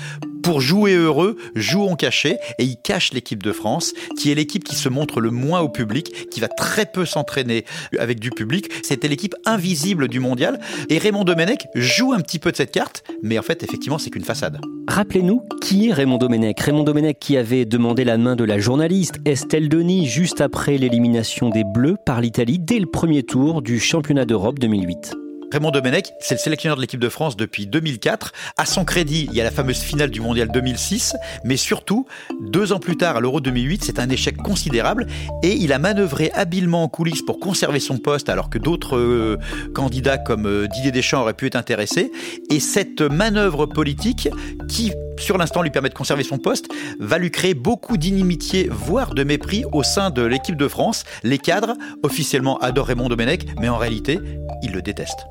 pour 0.43 0.61
jouer 0.61 0.95
heureux, 0.95 1.37
jouons 1.55 1.97
caché, 1.97 2.39
et 2.59 2.65
il 2.65 2.77
cache 2.77 3.13
l'équipe 3.13 3.43
de 3.43 3.53
France, 3.53 3.93
qui 4.19 4.31
est 4.33 4.35
l'équipe 4.35 4.65
qui 4.65 4.75
se 4.75 4.89
montre 4.89 5.21
le 5.21 5.31
moins 5.31 5.61
au 5.61 5.69
public, 5.69 6.29
qui 6.31 6.41
va 6.41 6.49
très 6.49 6.87
peu 6.87 7.05
s'entraîner 7.05 7.65
avec 7.99 8.21
du 8.21 8.31
public. 8.31 8.71
C'était 8.83 9.09
l'équipe 9.09 9.35
invisible 9.45 10.09
du 10.09 10.19
mondial, 10.19 10.59
et 10.89 10.99
Raymond 10.99 11.25
Domenech 11.25 11.67
joue 11.75 12.13
un 12.13 12.21
petit 12.21 12.39
peu 12.39 12.51
de 12.51 12.57
cette 12.57 12.73
carte, 12.73 13.05
mais 13.23 13.39
en 13.39 13.43
fait, 13.43 13.63
effectivement, 13.63 13.99
c'est 13.99 14.11
qu'une 14.11 14.25
façade. 14.25 14.61
Rappelez-nous 14.89 15.43
qui 15.63 15.89
est 15.89 15.93
Raymond 15.93 16.19
Domenech? 16.19 16.59
Raymond 16.59 16.83
Domenech 16.83 17.19
qui 17.21 17.37
avait 17.37 17.65
demandé 17.65 18.03
la 18.03 18.19
main 18.19 18.35
de 18.35 18.43
la 18.43 18.59
journaliste 18.59 19.17
Estelle 19.25 19.69
Denis 19.69 20.07
juste 20.07 20.41
après 20.41 20.79
l'élimination 20.79 21.49
des 21.49 21.63
Bleus 21.63 21.97
par 22.05 22.21
l'Italie 22.21 22.59
dès 22.59 22.79
le 22.79 22.87
premier 22.87 23.23
tour 23.23 23.63
du 23.63 23.79
championnat 23.79 24.25
d'Europe 24.41 24.59
2008. 24.59 25.15
Raymond 25.53 25.71
Domenech, 25.71 26.13
c'est 26.19 26.35
le 26.35 26.39
sélectionneur 26.39 26.77
de 26.77 26.81
l'équipe 26.81 26.99
de 26.99 27.09
France 27.11 27.37
depuis 27.37 27.67
2004. 27.67 28.33
À 28.57 28.65
son 28.65 28.87
crédit, 28.87 29.29
il 29.31 29.37
y 29.37 29.41
a 29.43 29.45
la 29.45 29.51
fameuse 29.51 29.81
finale 29.81 30.09
du 30.09 30.23
Mondial 30.23 30.49
2006, 30.51 31.15
mais 31.45 31.59
surtout, 31.59 32.07
deux 32.41 32.73
ans 32.73 32.79
plus 32.79 32.97
tard, 32.97 33.17
à 33.17 33.21
l'Euro 33.21 33.43
2008, 33.43 33.85
c'est 33.85 33.99
un 33.99 34.09
échec 34.09 34.39
considérable 34.39 35.09
et 35.43 35.53
il 35.53 35.75
a 35.75 35.79
manœuvré 35.79 36.31
habilement 36.33 36.85
en 36.85 36.89
coulisses 36.89 37.21
pour 37.21 37.39
conserver 37.39 37.81
son 37.81 37.99
poste 37.99 38.31
alors 38.31 38.49
que 38.49 38.57
d'autres 38.57 38.97
euh, 38.97 39.37
candidats 39.75 40.17
comme 40.17 40.47
euh, 40.47 40.69
Didier 40.69 40.93
Deschamps 40.93 41.21
auraient 41.21 41.35
pu 41.35 41.49
être 41.49 41.57
intéressés. 41.57 42.11
Et 42.49 42.61
cette 42.61 43.03
manœuvre 43.03 43.67
politique, 43.67 44.31
qui 44.69 44.93
sur 45.21 45.39
l'instant 45.39 45.63
lui 45.63 45.71
permet 45.71 45.89
de 45.89 45.95
conserver 45.95 46.25
son 46.25 46.39
poste, 46.39 46.67
va 46.99 47.19
lui 47.19 47.31
créer 47.31 47.55
beaucoup 47.55 47.97
d'inimitié, 47.97 48.69
voire 48.71 49.15
de 49.15 49.23
mépris 49.23 49.65
au 49.73 49.83
sein 49.83 50.11
de 50.11 50.23
l'équipe 50.23 50.57
de 50.57 50.69
France. 50.69 51.05
Les 51.23 51.39
cadres, 51.39 51.75
officiellement, 52.03 52.59
adorent 52.59 52.87
Raymond 52.87 53.09
Domenech, 53.09 53.47
mais 53.61 53.69
en 53.69 53.79
réalité, 53.79 54.19
ils 54.63 54.73
le 54.73 54.83
détestent. 54.83 55.27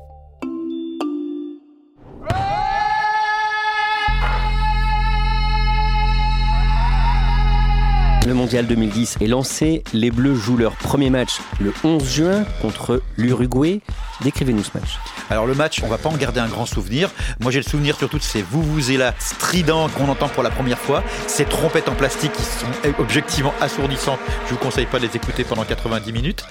Le 8.30 8.36
mondial 8.36 8.64
2010 8.68 9.16
est 9.20 9.26
lancé. 9.26 9.82
Les 9.92 10.12
Bleus 10.12 10.36
jouent 10.36 10.56
leur 10.56 10.76
premier 10.76 11.10
match 11.10 11.40
le 11.58 11.74
11 11.82 12.08
juin 12.08 12.44
contre 12.62 13.02
l'Uruguay. 13.16 13.80
Décrivez-nous 14.20 14.62
ce 14.62 14.70
match. 14.72 15.00
Alors 15.30 15.46
le 15.46 15.54
match, 15.54 15.80
on 15.82 15.88
va 15.88 15.98
pas 15.98 16.10
en 16.10 16.16
garder 16.16 16.38
un 16.38 16.46
grand 16.46 16.66
souvenir. 16.66 17.10
Moi 17.40 17.50
j'ai 17.50 17.58
le 17.58 17.64
souvenir 17.64 17.96
surtout 17.96 18.18
de 18.18 18.22
ces 18.22 18.42
vous 18.42 18.62
vous 18.62 18.92
et 18.92 18.96
là 18.96 19.14
stridents 19.18 19.88
qu'on 19.88 20.08
entend 20.08 20.28
pour 20.28 20.44
la 20.44 20.50
première 20.50 20.78
fois, 20.78 21.02
ces 21.26 21.44
trompettes 21.44 21.88
en 21.88 21.94
plastique 21.96 22.32
qui 22.32 22.42
sont 22.42 22.66
objectivement 23.00 23.52
assourdissantes. 23.60 24.20
Je 24.46 24.50
vous 24.50 24.58
conseille 24.58 24.86
pas 24.86 25.00
de 25.00 25.06
les 25.06 25.16
écouter 25.16 25.42
pendant 25.42 25.64
90 25.64 26.12
minutes. 26.12 26.44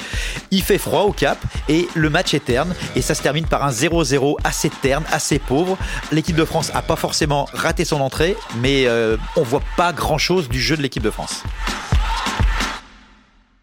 Il 0.52 0.64
fait 0.64 0.80
froid 0.80 1.04
au 1.04 1.14
Cap 1.14 1.38
et 1.70 1.88
le 1.96 2.10
match 2.10 2.34
est 2.34 2.44
terne 2.44 2.76
et 2.98 3.02
ça 3.02 3.16
se 3.16 3.22
termine 3.22 3.46
par 3.46 3.64
un 3.64 3.72
0-0 3.72 4.36
assez 4.44 4.70
terne, 4.70 5.06
assez 5.14 5.40
pauvre. 5.40 5.78
L'équipe 6.12 6.36
de 6.36 6.46
France 6.46 6.72
a 6.74 6.82
pas 6.82 6.98
forcément 6.98 7.48
raté 7.54 7.86
son 7.86 8.02
entrée, 8.02 8.36
mais 8.62 8.86
euh, 8.88 9.16
on 9.38 9.44
voit 9.44 9.64
pas 9.78 9.94
grand 9.94 10.18
chose 10.18 10.50
du 10.50 10.60
jeu 10.60 10.76
de 10.76 10.82
l'équipe 10.82 11.04
de 11.04 11.12
France. 11.12 11.44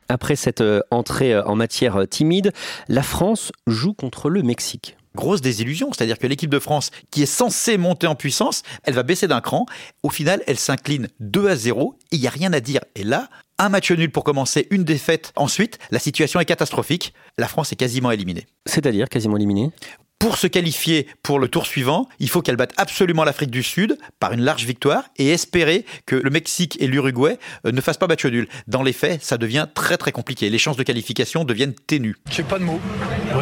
Après 0.08 0.36
cette 0.36 0.60
euh, 0.60 0.80
entrée 0.90 1.34
euh, 1.34 1.44
en 1.44 1.56
matière 1.56 1.96
euh, 1.96 2.06
timide, 2.06 2.52
la 2.88 3.02
France 3.02 3.52
joue 3.66 3.94
contre 3.94 4.30
le 4.30 4.42
Mexique. 4.42 4.96
Grosse 5.14 5.40
désillusion, 5.40 5.92
c'est-à-dire 5.92 6.18
que 6.18 6.26
l'équipe 6.26 6.50
de 6.50 6.58
France, 6.58 6.90
qui 7.10 7.22
est 7.22 7.26
censée 7.26 7.78
monter 7.78 8.06
en 8.06 8.14
puissance, 8.14 8.62
elle 8.84 8.94
va 8.94 9.02
baisser 9.02 9.26
d'un 9.26 9.40
cran. 9.40 9.64
Au 10.02 10.10
final, 10.10 10.42
elle 10.46 10.58
s'incline 10.58 11.08
2 11.20 11.48
à 11.48 11.56
0 11.56 11.96
et 12.12 12.16
il 12.16 12.20
n'y 12.20 12.26
a 12.26 12.30
rien 12.30 12.52
à 12.52 12.60
dire. 12.60 12.82
Et 12.94 13.02
là, 13.02 13.30
un 13.58 13.70
match 13.70 13.90
nul 13.90 14.10
pour 14.10 14.24
commencer, 14.24 14.66
une 14.70 14.84
défaite 14.84 15.32
ensuite, 15.34 15.78
la 15.90 15.98
situation 15.98 16.38
est 16.38 16.44
catastrophique. 16.44 17.14
La 17.38 17.48
France 17.48 17.72
est 17.72 17.76
quasiment 17.76 18.10
éliminée. 18.10 18.46
C'est-à-dire 18.66 19.08
quasiment 19.08 19.36
éliminée? 19.36 19.70
Pour 20.18 20.38
se 20.38 20.46
qualifier 20.46 21.06
pour 21.22 21.38
le 21.38 21.48
tour 21.48 21.66
suivant, 21.66 22.08
il 22.18 22.28
faut 22.28 22.42
qu'elle 22.42 22.56
batte 22.56 22.72
absolument 22.76 23.24
l'Afrique 23.24 23.50
du 23.50 23.62
Sud 23.62 23.98
par 24.18 24.32
une 24.32 24.40
large 24.40 24.64
victoire 24.64 25.04
et 25.16 25.28
espérer 25.28 25.84
que 26.06 26.16
le 26.16 26.30
Mexique 26.30 26.76
et 26.80 26.86
l'Uruguay 26.86 27.38
euh, 27.66 27.72
ne 27.72 27.80
fassent 27.80 27.98
pas 27.98 28.06
match 28.06 28.24
nul. 28.24 28.48
Dans 28.66 28.82
les 28.82 28.92
faits, 28.92 29.22
ça 29.22 29.36
devient 29.38 29.66
très 29.74 29.96
très 29.96 30.12
compliqué. 30.12 30.48
Les 30.48 30.58
chances 30.58 30.76
de 30.76 30.82
qualification 30.82 31.44
deviennent 31.44 31.74
ténues. 31.74 32.16
J'ai 32.30 32.42
pas 32.42 32.58
de 32.58 32.64
mots. 32.64 32.80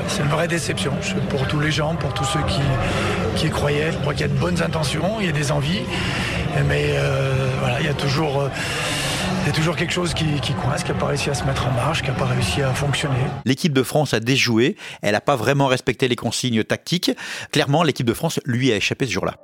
c'est 0.08 0.22
une 0.22 0.28
vraie 0.28 0.48
déception 0.48 0.92
pour 1.30 1.46
tous 1.46 1.60
les 1.60 1.70
gens, 1.70 1.94
pour 1.94 2.12
tous 2.12 2.24
ceux 2.24 2.42
qui, 2.42 3.40
qui 3.40 3.50
croyaient. 3.50 3.92
Je 3.92 3.98
crois 3.98 4.12
qu'il 4.12 4.22
y 4.22 4.30
a 4.30 4.32
de 4.32 4.38
bonnes 4.38 4.62
intentions, 4.62 5.20
il 5.20 5.26
y 5.26 5.28
a 5.28 5.32
des 5.32 5.52
envies, 5.52 5.82
mais 6.68 6.94
euh, 6.96 7.50
voilà, 7.60 7.80
il 7.80 7.86
y 7.86 7.90
a 7.90 7.94
toujours. 7.94 8.42
Euh, 8.42 8.48
il 9.42 9.46
y 9.48 9.50
a 9.50 9.52
toujours 9.52 9.76
quelque 9.76 9.92
chose 9.92 10.14
qui, 10.14 10.24
coince, 10.54 10.82
qui 10.82 10.92
n'a 10.92 10.98
pas 10.98 11.06
réussi 11.06 11.30
à 11.30 11.34
se 11.34 11.44
mettre 11.44 11.66
en 11.66 11.72
marche, 11.72 12.02
qui 12.02 12.08
n'a 12.08 12.14
pas 12.14 12.24
réussi 12.24 12.62
à 12.62 12.72
fonctionner. 12.72 13.24
L'équipe 13.44 13.72
de 13.72 13.82
France 13.82 14.14
a 14.14 14.20
déjoué, 14.20 14.76
elle 15.02 15.12
n'a 15.12 15.20
pas 15.20 15.36
vraiment 15.36 15.66
respecté 15.66 16.08
les 16.08 16.16
consignes 16.16 16.64
tactiques. 16.64 17.10
Clairement, 17.52 17.82
l'équipe 17.82 18.06
de 18.06 18.14
France 18.14 18.40
lui 18.44 18.72
a 18.72 18.76
échappé 18.76 19.06
ce 19.06 19.12
jour-là. 19.12 19.34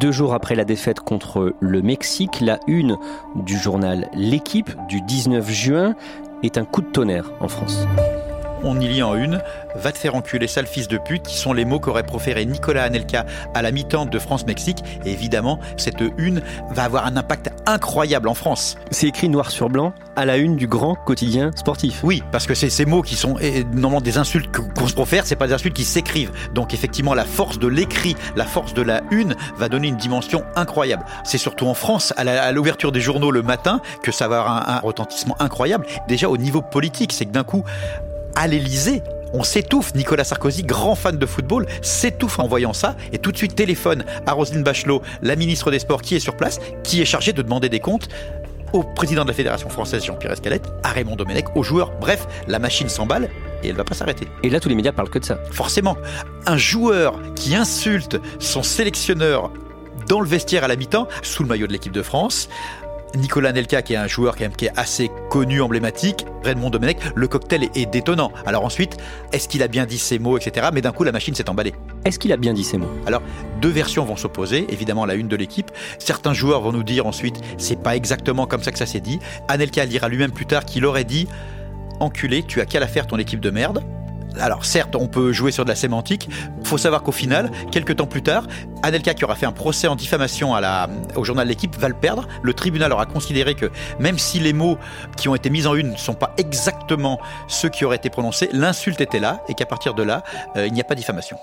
Deux 0.00 0.12
jours 0.12 0.34
après 0.34 0.54
la 0.54 0.64
défaite 0.64 1.00
contre 1.00 1.54
le 1.60 1.82
Mexique, 1.82 2.40
la 2.40 2.58
une 2.66 2.96
du 3.36 3.58
journal 3.58 4.08
L'équipe 4.14 4.70
du 4.88 5.02
19 5.02 5.50
juin 5.50 5.94
est 6.42 6.56
un 6.56 6.64
coup 6.64 6.80
de 6.80 6.90
tonnerre 6.90 7.30
en 7.40 7.48
France 7.48 7.86
on 8.64 8.80
y 8.80 8.88
lit 8.88 9.02
en 9.02 9.14
une 9.14 9.40
Va 9.76 9.92
te 9.92 9.98
faire 9.98 10.16
enculer, 10.16 10.48
sale 10.48 10.66
fils 10.66 10.88
de 10.88 10.98
pute, 10.98 11.22
qui 11.22 11.36
sont 11.36 11.52
les 11.52 11.64
mots 11.64 11.78
qu'aurait 11.78 12.02
proféré 12.02 12.44
Nicolas 12.44 12.84
Anelka 12.84 13.24
à 13.54 13.62
la 13.62 13.70
mi-temps 13.70 14.06
de 14.06 14.18
France-Mexique. 14.18 14.82
Et 15.04 15.12
évidemment, 15.12 15.60
cette 15.76 16.02
une 16.18 16.42
va 16.70 16.84
avoir 16.84 17.06
un 17.06 17.16
impact 17.16 17.50
incroyable 17.66 18.28
en 18.28 18.34
France. 18.34 18.76
C'est 18.90 19.06
écrit 19.06 19.28
noir 19.28 19.50
sur 19.50 19.68
blanc 19.68 19.92
à 20.16 20.24
la 20.24 20.38
une 20.38 20.56
du 20.56 20.66
grand 20.66 20.96
quotidien 20.96 21.50
sportif. 21.54 22.00
Oui, 22.02 22.22
parce 22.32 22.46
que 22.46 22.54
c'est 22.54 22.68
ces 22.68 22.84
mots 22.84 23.02
qui 23.02 23.14
sont 23.14 23.36
normalement 23.72 24.00
des 24.00 24.18
insultes 24.18 24.50
qu'on 24.50 24.88
se 24.88 24.94
profère, 24.94 25.26
c'est 25.26 25.36
pas 25.36 25.46
des 25.46 25.54
insultes 25.54 25.76
qui 25.76 25.84
s'écrivent. 25.84 26.32
Donc 26.52 26.74
effectivement, 26.74 27.14
la 27.14 27.24
force 27.24 27.58
de 27.58 27.68
l'écrit, 27.68 28.16
la 28.34 28.44
force 28.44 28.74
de 28.74 28.82
la 28.82 29.02
une 29.10 29.36
va 29.56 29.68
donner 29.68 29.88
une 29.88 29.96
dimension 29.96 30.42
incroyable. 30.56 31.04
C'est 31.24 31.38
surtout 31.38 31.66
en 31.66 31.74
France, 31.74 32.12
à 32.16 32.52
l'ouverture 32.52 32.92
des 32.92 33.00
journaux 33.00 33.30
le 33.30 33.42
matin, 33.42 33.80
que 34.02 34.10
ça 34.10 34.26
va 34.26 34.40
avoir 34.40 34.68
un 34.68 34.80
retentissement 34.80 35.36
incroyable. 35.38 35.86
Déjà 36.08 36.28
au 36.28 36.36
niveau 36.36 36.60
politique, 36.60 37.12
c'est 37.12 37.26
que 37.26 37.32
d'un 37.32 37.44
coup, 37.44 37.64
à 38.34 38.46
l'Elysée, 38.46 39.02
on 39.32 39.42
s'étouffe. 39.42 39.94
Nicolas 39.94 40.24
Sarkozy, 40.24 40.62
grand 40.62 40.94
fan 40.94 41.16
de 41.16 41.26
football, 41.26 41.66
s'étouffe 41.82 42.38
en 42.38 42.48
voyant 42.48 42.72
ça 42.72 42.96
et 43.12 43.18
tout 43.18 43.32
de 43.32 43.36
suite 43.36 43.54
téléphone 43.54 44.04
à 44.26 44.32
Roselyne 44.32 44.62
Bachelot, 44.62 45.02
la 45.22 45.36
ministre 45.36 45.70
des 45.70 45.78
Sports 45.78 46.02
qui 46.02 46.16
est 46.16 46.20
sur 46.20 46.36
place, 46.36 46.58
qui 46.82 47.00
est 47.00 47.04
chargée 47.04 47.32
de 47.32 47.42
demander 47.42 47.68
des 47.68 47.80
comptes 47.80 48.08
au 48.72 48.82
président 48.82 49.22
de 49.22 49.28
la 49.28 49.34
Fédération 49.34 49.68
française 49.68 50.04
Jean-Pierre 50.04 50.32
Escalette, 50.32 50.68
à 50.84 50.90
Raymond 50.90 51.16
Domenech, 51.16 51.46
aux 51.56 51.62
joueurs. 51.62 51.92
Bref, 52.00 52.26
la 52.46 52.58
machine 52.58 52.88
s'emballe 52.88 53.28
et 53.62 53.68
elle 53.68 53.76
va 53.76 53.84
pas 53.84 53.94
s'arrêter. 53.94 54.28
Et 54.42 54.50
là, 54.50 54.60
tous 54.60 54.68
les 54.68 54.74
médias 54.74 54.92
parlent 54.92 55.10
que 55.10 55.18
de 55.18 55.24
ça. 55.24 55.38
Forcément, 55.50 55.96
un 56.46 56.56
joueur 56.56 57.18
qui 57.34 57.54
insulte 57.54 58.18
son 58.38 58.62
sélectionneur 58.62 59.50
dans 60.08 60.20
le 60.20 60.26
vestiaire 60.26 60.64
à 60.64 60.68
la 60.68 60.76
mi-temps, 60.76 61.08
sous 61.22 61.42
le 61.42 61.48
maillot 61.48 61.66
de 61.66 61.72
l'équipe 61.72 61.92
de 61.92 62.02
France, 62.02 62.48
Nicolas 63.16 63.52
Nelka, 63.52 63.82
qui 63.82 63.94
est 63.94 63.96
un 63.96 64.06
joueur 64.06 64.36
qui 64.36 64.44
est 64.44 64.78
assez 64.78 65.10
connu, 65.30 65.60
emblématique, 65.60 66.26
Raymond 66.44 66.70
Domenech, 66.70 66.98
le 67.14 67.28
cocktail 67.28 67.68
est, 67.74 67.86
détonnant. 67.86 68.32
Alors 68.46 68.64
ensuite, 68.64 68.96
est-ce 69.32 69.48
qu'il 69.48 69.62
a 69.62 69.68
bien 69.68 69.86
dit 69.86 69.98
ses 69.98 70.18
mots, 70.18 70.38
etc. 70.38 70.68
Mais 70.72 70.80
d'un 70.80 70.92
coup, 70.92 71.04
la 71.04 71.12
machine 71.12 71.34
s'est 71.34 71.50
emballée. 71.50 71.74
Est-ce 72.04 72.18
qu'il 72.18 72.32
a 72.32 72.36
bien 72.36 72.52
dit 72.52 72.64
ses 72.64 72.78
mots? 72.78 72.90
Alors, 73.06 73.22
deux 73.60 73.68
versions 73.68 74.04
vont 74.04 74.16
s'opposer, 74.16 74.66
évidemment 74.70 75.06
la 75.06 75.14
une 75.14 75.28
de 75.28 75.36
l'équipe. 75.36 75.70
Certains 75.98 76.34
joueurs 76.34 76.60
vont 76.60 76.72
nous 76.72 76.84
dire 76.84 77.06
ensuite, 77.06 77.40
c'est 77.58 77.82
pas 77.82 77.96
exactement 77.96 78.46
comme 78.46 78.62
ça 78.62 78.72
que 78.72 78.78
ça 78.78 78.86
s'est 78.86 79.00
dit. 79.00 79.18
Anelka 79.48 79.86
dira 79.86 80.08
lui-même 80.08 80.32
plus 80.32 80.46
tard 80.46 80.64
qu'il 80.64 80.84
aurait 80.84 81.04
dit, 81.04 81.26
enculé, 81.98 82.42
tu 82.42 82.60
as 82.60 82.66
qu'à 82.66 82.80
la 82.80 82.86
faire 82.86 83.06
ton 83.06 83.18
équipe 83.18 83.40
de 83.40 83.50
merde 83.50 83.82
alors 84.38 84.64
certes, 84.64 84.96
on 84.96 85.08
peut 85.08 85.32
jouer 85.32 85.52
sur 85.52 85.64
de 85.64 85.68
la 85.68 85.74
sémantique. 85.74 86.28
Il 86.60 86.66
faut 86.66 86.78
savoir 86.78 87.02
qu'au 87.02 87.12
final, 87.12 87.50
quelques 87.70 87.96
temps 87.96 88.06
plus 88.06 88.22
tard, 88.22 88.46
Anelka, 88.82 89.14
qui 89.14 89.24
aura 89.24 89.34
fait 89.34 89.46
un 89.46 89.52
procès 89.52 89.88
en 89.88 89.96
diffamation 89.96 90.54
au 91.16 91.24
journal 91.24 91.48
L'équipe, 91.48 91.76
va 91.76 91.88
le 91.88 91.94
perdre. 91.94 92.28
Le 92.42 92.54
tribunal 92.54 92.92
aura 92.92 93.06
considéré 93.06 93.54
que 93.54 93.70
même 93.98 94.18
si 94.18 94.38
les 94.38 94.52
mots 94.52 94.78
qui 95.16 95.28
ont 95.28 95.34
été 95.34 95.50
mis 95.50 95.66
en 95.66 95.74
une 95.74 95.92
ne 95.92 95.96
sont 95.96 96.14
pas 96.14 96.34
exactement 96.38 97.20
ceux 97.48 97.68
qui 97.68 97.84
auraient 97.84 97.96
été 97.96 98.10
prononcés, 98.10 98.48
l'insulte 98.52 99.00
était 99.00 99.20
là 99.20 99.42
et 99.48 99.54
qu'à 99.54 99.66
partir 99.66 99.94
de 99.94 100.02
là, 100.02 100.22
euh, 100.56 100.66
il 100.66 100.72
n'y 100.72 100.80
a 100.80 100.84
pas 100.84 100.94
diffamation. 100.94 101.36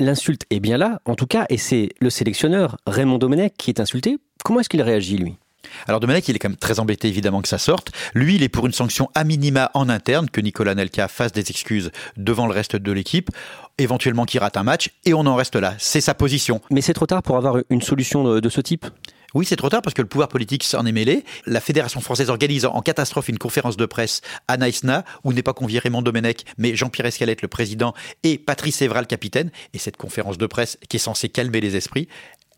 L'insulte 0.00 0.42
est 0.50 0.60
bien 0.60 0.76
là, 0.76 0.98
en 1.04 1.14
tout 1.14 1.26
cas, 1.26 1.46
et 1.48 1.56
c'est 1.56 1.90
le 2.00 2.10
sélectionneur 2.10 2.76
Raymond 2.86 3.18
Domenech 3.18 3.54
qui 3.56 3.70
est 3.70 3.78
insulté. 3.78 4.18
Comment 4.44 4.60
est-ce 4.60 4.68
qu'il 4.68 4.82
réagit, 4.82 5.16
lui? 5.16 5.38
Alors 5.86 6.00
Domenech, 6.00 6.28
il 6.28 6.36
est 6.36 6.38
quand 6.38 6.48
même 6.48 6.56
très 6.56 6.80
embêté 6.80 7.08
évidemment 7.08 7.42
que 7.42 7.48
ça 7.48 7.58
sorte. 7.58 7.92
Lui, 8.14 8.36
il 8.36 8.42
est 8.42 8.48
pour 8.48 8.66
une 8.66 8.72
sanction 8.72 9.10
à 9.14 9.24
minima 9.24 9.70
en 9.74 9.88
interne, 9.88 10.28
que 10.30 10.40
Nicolas 10.40 10.74
Nelka 10.74 11.08
fasse 11.08 11.32
des 11.32 11.50
excuses 11.50 11.90
devant 12.16 12.46
le 12.46 12.52
reste 12.52 12.76
de 12.76 12.92
l'équipe, 12.92 13.30
éventuellement 13.78 14.24
qu'il 14.24 14.40
rate 14.40 14.56
un 14.56 14.62
match, 14.62 14.90
et 15.04 15.14
on 15.14 15.26
en 15.26 15.34
reste 15.34 15.56
là. 15.56 15.74
C'est 15.78 16.00
sa 16.00 16.14
position. 16.14 16.60
Mais 16.70 16.80
c'est 16.80 16.94
trop 16.94 17.06
tard 17.06 17.22
pour 17.22 17.36
avoir 17.36 17.56
une 17.70 17.82
solution 17.82 18.40
de 18.40 18.48
ce 18.48 18.60
type? 18.60 18.86
Oui, 19.34 19.44
c'est 19.44 19.56
trop 19.56 19.68
tard 19.68 19.82
parce 19.82 19.94
que 19.94 20.02
le 20.02 20.06
pouvoir 20.06 20.28
politique 20.28 20.62
s'en 20.62 20.86
est 20.86 20.92
mêlé. 20.92 21.24
La 21.44 21.60
Fédération 21.60 22.00
française 22.00 22.30
organise 22.30 22.66
en 22.66 22.80
catastrophe 22.82 23.28
une 23.28 23.38
conférence 23.38 23.76
de 23.76 23.84
presse 23.84 24.20
à 24.46 24.56
Naïsna 24.56 25.04
où 25.24 25.32
n'est 25.32 25.42
pas 25.42 25.52
convié 25.52 25.80
Raymond 25.80 26.02
Domenech, 26.02 26.44
mais 26.56 26.76
Jean-Pierre 26.76 27.06
Escalette, 27.06 27.42
le 27.42 27.48
président, 27.48 27.94
et 28.22 28.38
Patrice 28.38 28.80
Evra, 28.80 29.00
le 29.00 29.06
capitaine. 29.06 29.50
Et 29.72 29.78
cette 29.78 29.96
conférence 29.96 30.38
de 30.38 30.46
presse, 30.46 30.78
qui 30.88 30.98
est 30.98 31.00
censée 31.00 31.28
calmer 31.28 31.60
les 31.60 31.74
esprits, 31.74 32.06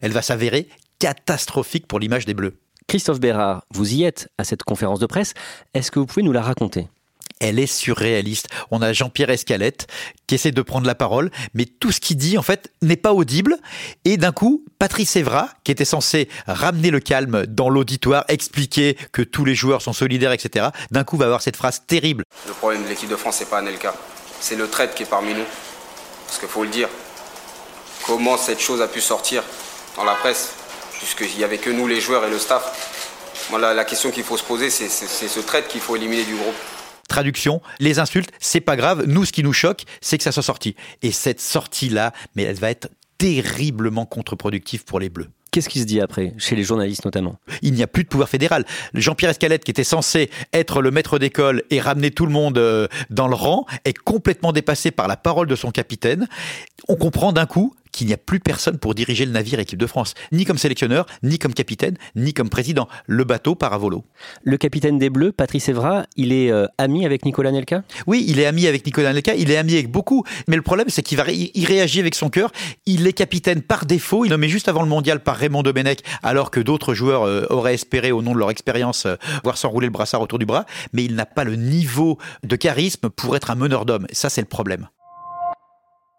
elle 0.03 0.13
va 0.13 0.21
s'avérer 0.21 0.69
catastrophique 0.99 1.87
pour 1.87 1.99
l'image 1.99 2.27
des 2.27 2.35
Bleus. 2.35 2.59
Christophe 2.89 3.19
Bérard, 3.19 3.65
vous 3.75 3.95
y 3.95 4.05
êtes 4.05 4.29
à 4.39 4.45
cette 4.45 4.63
conférence 4.63 5.01
de 5.01 5.07
presse. 5.07 5.35
Est-ce 5.75 5.91
que 5.91 5.99
vous 5.99 6.07
pouvez 6.07 6.23
nous 6.23 6.33
la 6.33 6.43
raconter? 6.43 6.87
Elle 7.41 7.59
est 7.59 7.67
surréaliste. 7.67 8.49
On 8.71 8.81
a 8.81 8.93
Jean-Pierre 8.93 9.31
Escalette 9.31 9.89
qui 10.29 10.37
essaie 10.37 10.53
de 10.53 10.63
prendre 10.63 10.87
la 10.87 10.95
parole, 10.95 11.33
mais 11.53 11.65
tout 11.65 11.91
ce 11.91 12.01
qu'il 12.01 12.17
dit, 12.17 12.39
en 12.39 12.43
fait, 12.43 12.71
n'est 12.83 12.97
pas 12.97 13.13
audible. 13.13 13.59
Et 14.05 14.17
d'un 14.17 14.31
coup, 14.31 14.65
Patrice 14.79 15.17
Evra, 15.17 15.49
qui 15.65 15.73
était 15.73 15.85
censé 15.85 16.29
ramener 16.47 16.91
le 16.91 17.01
calme 17.01 17.45
dans 17.47 17.69
l'auditoire, 17.69 18.25
expliquer 18.29 18.97
que 19.11 19.23
tous 19.23 19.45
les 19.45 19.57
joueurs 19.57 19.83
sont 19.83 19.93
solidaires, 19.93 20.33
etc., 20.33 20.69
d'un 20.93 21.03
coup 21.03 21.17
va 21.17 21.25
avoir 21.25 21.43
cette 21.43 21.57
phrase 21.57 21.83
terrible. 21.87 22.23
Le 22.47 22.53
problème 22.53 22.85
de 22.85 22.89
l'équipe 22.89 23.11
de 23.11 23.17
France, 23.17 23.37
c'est 23.39 23.51
pas 23.51 23.59
Anelka. 23.59 23.95
C'est 24.41 24.57
le 24.57 24.69
traite 24.69 24.95
qui 24.95 25.03
est 25.03 25.11
parmi 25.11 25.35
nous. 25.35 25.45
Parce 26.27 26.39
qu'il 26.39 26.49
faut 26.49 26.63
le 26.63 26.71
dire. 26.71 26.89
Comment 28.07 28.37
cette 28.37 28.61
chose 28.61 28.81
a 28.81 28.87
pu 28.87 29.01
sortir 29.01 29.43
dans 29.97 30.05
la 30.05 30.15
presse? 30.15 30.55
Puisqu'il 30.99 31.39
n'y 31.39 31.45
avait 31.45 31.59
que 31.59 31.71
nous, 31.71 31.87
les 31.87 32.01
joueurs 32.01 32.25
et 32.25 32.31
le 32.31 32.39
staff. 32.39 33.49
Moi, 33.51 33.61
la, 33.61 33.85
question 33.85 34.11
qu'il 34.11 34.25
faut 34.25 34.37
se 34.37 34.45
poser, 34.45 34.71
c'est 34.71 34.89
ce 34.89 35.41
traite 35.41 35.69
qu'il 35.69 35.81
faut 35.81 35.97
éliminer 35.97 36.25
du 36.25 36.35
groupe. 36.35 36.55
Traduction, 37.09 37.63
les 37.79 37.99
insultes, 38.01 38.31
c'est 38.41 38.61
pas 38.61 38.77
grave. 38.77 39.05
Nous, 39.07 39.25
ce 39.25 39.33
qui 39.33 39.45
nous 39.45 39.53
choque, 39.53 39.85
c'est 40.01 40.19
que 40.19 40.25
ça 40.25 40.33
soit 40.33 40.43
sorti. 40.43 40.75
Et 41.03 41.13
cette 41.13 41.41
sortie-là, 41.41 42.13
mais 42.35 42.43
elle 42.43 42.57
va 42.57 42.71
être 42.71 42.89
terriblement 43.19 44.07
contre-productive 44.07 44.85
pour 44.85 44.99
les 44.99 45.09
Bleus. 45.09 45.29
Qu'est-ce 45.53 45.69
qui 45.71 45.81
se 45.81 45.87
dit 45.87 46.03
après, 46.03 46.35
chez 46.37 46.55
les 46.55 46.65
journalistes 46.65 47.05
notamment? 47.07 47.39
Il 47.63 47.73
n'y 47.73 47.83
a 47.83 47.87
plus 47.87 48.03
de 48.03 48.09
pouvoir 48.09 48.29
fédéral. 48.29 48.67
Jean-Pierre 48.93 49.31
Escalette, 49.31 49.65
qui 49.65 49.71
était 49.71 49.85
censé 49.85 50.29
être 50.53 50.83
le 50.83 50.91
maître 50.91 51.19
d'école 51.19 51.63
et 51.71 51.81
ramener 51.81 52.11
tout 52.11 52.27
le 52.27 52.33
monde 52.33 52.59
euh, 52.59 52.89
dans 53.09 53.27
le 53.27 53.35
rang, 53.35 53.65
est 53.87 53.97
complètement 53.97 54.53
dépassé 54.53 54.91
par 54.91 55.09
la 55.09 55.17
parole 55.17 55.47
de 55.47 55.57
son 55.57 55.71
capitaine. 55.71 56.29
On 56.89 56.97
comprend 56.97 57.33
d'un 57.33 57.47
coup 57.47 57.75
qu'il 57.97 58.07
n'y 58.07 58.13
a 58.13 58.19
plus 58.19 58.41
personne 58.41 58.79
pour 58.79 58.95
diriger 58.95 59.25
le 59.25 59.33
navire 59.33 59.59
équipe 59.59 59.79
de 59.79 59.87
France, 59.87 60.15
ni 60.31 60.45
comme 60.45 60.59
sélectionneur, 60.59 61.07
ni 61.23 61.39
comme 61.39 61.55
capitaine, 61.55 61.97
ni 62.15 62.35
comme 62.35 62.51
président. 62.51 62.89
Le 63.07 63.25
bateau 63.25 63.55
part 63.55 63.73
à 63.73 63.79
volo. 63.79 64.05
Le 64.45 64.59
capitaine 64.59 64.99
des 64.99 65.09
Bleus, 65.09 65.33
Patrice 65.33 65.69
Evra, 65.71 66.05
il 66.17 66.33
est 66.33 66.53
euh, 66.53 66.67
ami 66.77 67.07
avec 67.07 67.25
Nicolas 67.25 67.51
Nelka? 67.51 67.85
Oui, 68.07 68.25
il 68.29 68.39
est 68.39 68.47
ami 68.47 68.67
avec 68.67 68.85
Nicolas 68.85 69.13
Nelka, 69.15 69.35
il 69.35 69.51
est 69.51 69.57
ami 69.57 69.75
avec 69.75 69.91
beaucoup, 69.91 70.25
mais 70.47 70.57
le 70.57 70.63
problème 70.63 70.89
c'est 70.89 71.03
qu'il 71.03 71.17
va 71.17 71.25
il 71.29 71.65
réagit 71.65 72.01
avec 72.01 72.15
son 72.15 72.29
cœur. 72.29 72.53
Il 72.85 73.07
est 73.07 73.13
capitaine 73.13 73.63
par 73.63 73.87
défaut, 73.87 74.25
il 74.25 74.31
nommé 74.31 74.49
juste 74.49 74.69
avant 74.69 74.83
le 74.83 74.89
mondial 74.89 75.21
par 75.21 75.37
Raymond 75.37 75.63
Domenech, 75.63 76.01
alors 76.23 76.51
que 76.51 76.61
d'autres 76.61 76.93
joueurs 76.93 77.23
euh, 77.27 77.47
auraient 77.49 77.75
espéré 77.75 78.13
au 78.13 78.23
nom 78.23 78.35
de 78.35 78.39
leur 78.39 78.51
expérience 78.51 79.07
euh, 79.07 79.17
voir 79.43 79.57
s'enrouler 79.57 79.87
le 79.87 79.93
brassard 79.93 80.21
autour 80.21 80.39
du 80.39 80.47
bras, 80.47 80.67
mais 80.93 81.05
il 81.05 81.15
n'a 81.15 81.27
pas 81.27 81.45
le 81.45 81.57
niveau 81.57 82.19
de 82.45 82.57
charisme 82.57 83.09
pour 83.09 83.37
être 83.37 83.51
un 83.51 83.55
meneur 83.57 83.87
d'hommes. 83.87 84.07
Ça 84.13 84.29
c'est 84.29 84.43
le 84.43 84.47
problème. 84.47 84.87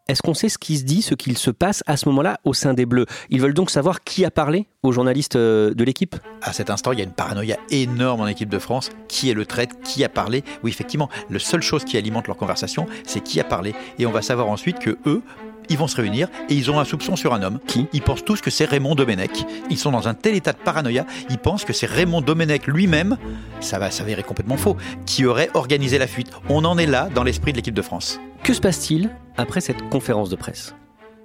Est-ce 0.07 0.21
qu'on 0.21 0.33
sait 0.33 0.47
ce 0.47 0.57
qui 0.57 0.77
se 0.77 0.83
dit, 0.85 1.01
ce 1.01 1.15
qu'il 1.15 1.37
se 1.37 1.51
passe 1.51 1.83
à 1.85 1.97
ce 1.97 2.07
moment-là 2.07 2.39
au 2.45 2.53
sein 2.53 2.73
des 2.73 2.85
Bleus? 2.85 3.05
Ils 3.29 3.41
veulent 3.41 3.53
donc 3.53 3.69
savoir 3.69 4.05
qui 4.05 4.23
a 4.23 4.31
parlé 4.31 4.67
aux 4.81 4.93
journalistes 4.93 5.35
euh, 5.35 5.73
de 5.73 5.83
l'équipe? 5.83 6.15
À 6.41 6.53
cet 6.53 6.69
instant, 6.69 6.93
il 6.93 6.99
y 6.99 7.01
a 7.01 7.03
une 7.03 7.11
paranoïa 7.11 7.57
énorme 7.71 8.21
en 8.21 8.27
équipe 8.27 8.47
de 8.47 8.59
France. 8.59 8.89
Qui 9.09 9.29
est 9.29 9.33
le 9.33 9.45
traite 9.45 9.81
Qui 9.83 10.05
a 10.05 10.09
parlé? 10.09 10.45
Oui, 10.63 10.71
effectivement, 10.71 11.09
la 11.29 11.39
seule 11.39 11.61
chose 11.61 11.83
qui 11.83 11.97
alimente 11.97 12.27
leur 12.27 12.37
conversation, 12.37 12.85
c'est 13.05 13.19
qui 13.19 13.41
a 13.41 13.43
parlé. 13.43 13.75
Et 13.99 14.05
on 14.05 14.11
va 14.11 14.21
savoir 14.21 14.47
ensuite 14.47 14.79
que 14.79 14.97
eux, 15.05 15.21
ils 15.69 15.77
vont 15.77 15.87
se 15.87 15.95
réunir 15.95 16.27
et 16.49 16.53
ils 16.53 16.71
ont 16.71 16.79
un 16.79 16.85
soupçon 16.85 17.15
sur 17.15 17.33
un 17.33 17.41
homme. 17.43 17.59
Qui? 17.67 17.87
Ils 17.93 18.01
pensent 18.01 18.25
tous 18.25 18.41
que 18.41 18.49
c'est 18.49 18.65
Raymond 18.65 18.95
Domenech. 18.95 19.45
Ils 19.69 19.77
sont 19.77 19.91
dans 19.91 20.07
un 20.07 20.13
tel 20.13 20.35
état 20.35 20.53
de 20.53 20.57
paranoïa, 20.57 21.05
ils 21.29 21.37
pensent 21.37 21.65
que 21.65 21.73
c'est 21.73 21.87
Raymond 21.87 22.21
Domenech 22.21 22.67
lui-même, 22.67 23.17
ça 23.59 23.79
va 23.79 23.91
s'avérer 23.91 24.23
complètement 24.23 24.57
faux, 24.57 24.77
qui 25.05 25.25
aurait 25.25 25.49
organisé 25.53 25.97
la 25.97 26.07
fuite. 26.07 26.31
On 26.49 26.65
en 26.65 26.77
est 26.77 26.85
là 26.85 27.09
dans 27.13 27.23
l'esprit 27.23 27.51
de 27.51 27.57
l'équipe 27.57 27.73
de 27.73 27.81
France. 27.81 28.19
Que 28.43 28.53
se 28.53 28.61
passe-t-il 28.61 29.09
après 29.35 29.61
cette 29.61 29.89
conférence 29.89 30.29
de 30.29 30.35
presse? 30.35 30.73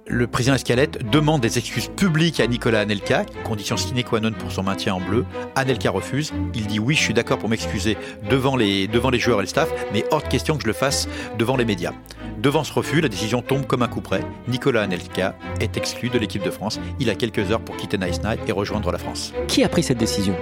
Le 0.05 0.27
président 0.27 0.55
Escalette 0.55 1.09
demande 1.09 1.39
des 1.39 1.57
excuses 1.57 1.87
publiques 1.87 2.41
à 2.41 2.47
Nicolas 2.47 2.81
Anelka, 2.81 3.25
condition 3.45 3.77
sine 3.77 4.03
qua 4.03 4.19
non 4.19 4.33
pour 4.33 4.51
son 4.51 4.61
maintien 4.61 4.95
en 4.95 4.99
bleu. 4.99 5.25
Anelka 5.55 5.89
refuse. 5.91 6.33
Il 6.53 6.67
dit 6.67 6.77
oui, 6.77 6.95
je 6.95 6.99
suis 6.99 7.13
d'accord 7.13 7.37
pour 7.37 7.47
m'excuser 7.47 7.97
devant 8.29 8.57
les, 8.57 8.89
devant 8.89 9.09
les 9.09 9.19
joueurs 9.19 9.39
et 9.39 9.43
le 9.43 9.47
staff, 9.47 9.69
mais 9.93 10.03
hors 10.11 10.21
de 10.21 10.27
question 10.27 10.57
que 10.57 10.63
je 10.63 10.67
le 10.67 10.73
fasse 10.73 11.07
devant 11.39 11.55
les 11.55 11.63
médias. 11.63 11.93
Devant 12.39 12.63
ce 12.63 12.73
refus, 12.73 13.01
la 13.01 13.09
décision 13.09 13.41
tombe 13.41 13.65
comme 13.65 13.83
un 13.83 13.87
coup 13.87 14.01
près. 14.01 14.21
Nicolas 14.47 14.81
Anelka 14.81 15.35
est 15.59 15.77
exclu 15.77 16.09
de 16.09 16.17
l'équipe 16.17 16.43
de 16.43 16.49
France. 16.49 16.79
Il 16.99 17.09
a 17.09 17.15
quelques 17.15 17.51
heures 17.51 17.61
pour 17.61 17.77
quitter 17.77 17.97
Nice 17.97 18.21
Night 18.23 18.39
et 18.47 18.51
rejoindre 18.51 18.91
la 18.91 18.97
France. 18.97 19.33
Qui 19.47 19.63
a 19.63 19.69
pris 19.69 19.83
cette 19.83 19.97
décision? 19.97 20.35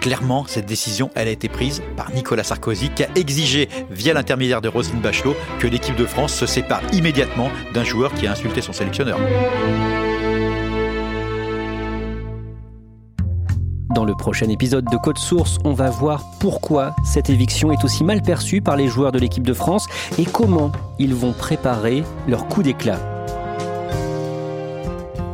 Clairement, 0.00 0.44
cette 0.46 0.66
décision, 0.66 1.10
elle 1.14 1.28
a 1.28 1.32
été 1.32 1.48
prise 1.48 1.82
par 1.96 2.10
Nicolas 2.12 2.44
Sarkozy 2.44 2.90
qui 2.90 3.02
a 3.02 3.08
exigé, 3.16 3.68
via 3.90 4.14
l'intermédiaire 4.14 4.60
de 4.60 4.68
Roselyne 4.68 5.00
Bachelot, 5.00 5.36
que 5.58 5.66
l'équipe 5.66 5.96
de 5.96 6.06
France 6.06 6.34
se 6.34 6.46
sépare 6.46 6.82
immédiatement 6.92 7.50
d'un 7.74 7.84
joueur 7.84 8.14
qui 8.14 8.26
a 8.26 8.32
insulté 8.32 8.62
son 8.62 8.72
sélectionneur. 8.72 9.18
Le 14.08 14.14
prochain 14.14 14.48
épisode 14.48 14.86
de 14.90 14.96
Code 14.96 15.18
Source, 15.18 15.58
on 15.64 15.74
va 15.74 15.90
voir 15.90 16.24
pourquoi 16.40 16.96
cette 17.04 17.28
éviction 17.28 17.72
est 17.72 17.84
aussi 17.84 18.04
mal 18.04 18.22
perçue 18.22 18.62
par 18.62 18.74
les 18.74 18.88
joueurs 18.88 19.12
de 19.12 19.18
l'équipe 19.18 19.46
de 19.46 19.52
France 19.52 19.86
et 20.18 20.24
comment 20.24 20.72
ils 20.98 21.14
vont 21.14 21.34
préparer 21.34 22.02
leur 22.26 22.48
coup 22.48 22.62
d'éclat. 22.62 22.98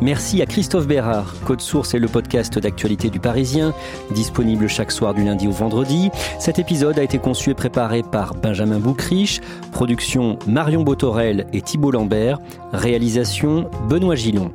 Merci 0.00 0.42
à 0.42 0.46
Christophe 0.46 0.88
Bérard. 0.88 1.34
Code 1.44 1.60
Source 1.60 1.94
est 1.94 2.00
le 2.00 2.08
podcast 2.08 2.58
d'actualité 2.58 3.10
du 3.10 3.20
Parisien, 3.20 3.72
disponible 4.10 4.68
chaque 4.68 4.90
soir 4.90 5.14
du 5.14 5.22
lundi 5.22 5.46
au 5.46 5.52
vendredi. 5.52 6.10
Cet 6.40 6.58
épisode 6.58 6.98
a 6.98 7.04
été 7.04 7.18
conçu 7.18 7.50
et 7.50 7.54
préparé 7.54 8.02
par 8.02 8.34
Benjamin 8.34 8.80
Boucriche, 8.80 9.40
production 9.70 10.36
Marion 10.48 10.82
Botorel 10.82 11.46
et 11.52 11.62
Thibault 11.62 11.92
Lambert, 11.92 12.40
réalisation 12.72 13.70
Benoît 13.88 14.16
Gillon. 14.16 14.50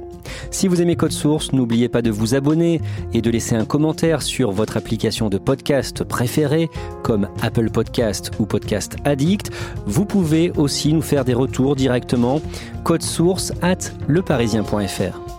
Si 0.51 0.67
vous 0.67 0.81
aimez 0.81 0.95
Code 0.95 1.12
Source, 1.12 1.51
n'oubliez 1.53 1.89
pas 1.89 2.01
de 2.01 2.12
vous 2.12 2.36
abonner 2.36 2.81
et 3.13 3.21
de 3.21 3.29
laisser 3.29 3.55
un 3.55 3.65
commentaire 3.65 4.21
sur 4.21 4.51
votre 4.51 4.77
application 4.77 5.29
de 5.29 5.38
podcast 5.38 6.03
préférée, 6.03 6.69
comme 7.03 7.29
Apple 7.41 7.69
Podcast 7.69 8.31
ou 8.39 8.45
Podcast 8.45 8.95
Addict. 9.05 9.51
Vous 9.86 10.05
pouvez 10.05 10.51
aussi 10.57 10.93
nous 10.93 11.01
faire 11.01 11.25
des 11.25 11.33
retours 11.33 11.75
directement. 11.75 12.41
Code 12.83 13.03
Source 13.03 13.53
at 13.62 13.91
leparisien.fr. 14.07 15.38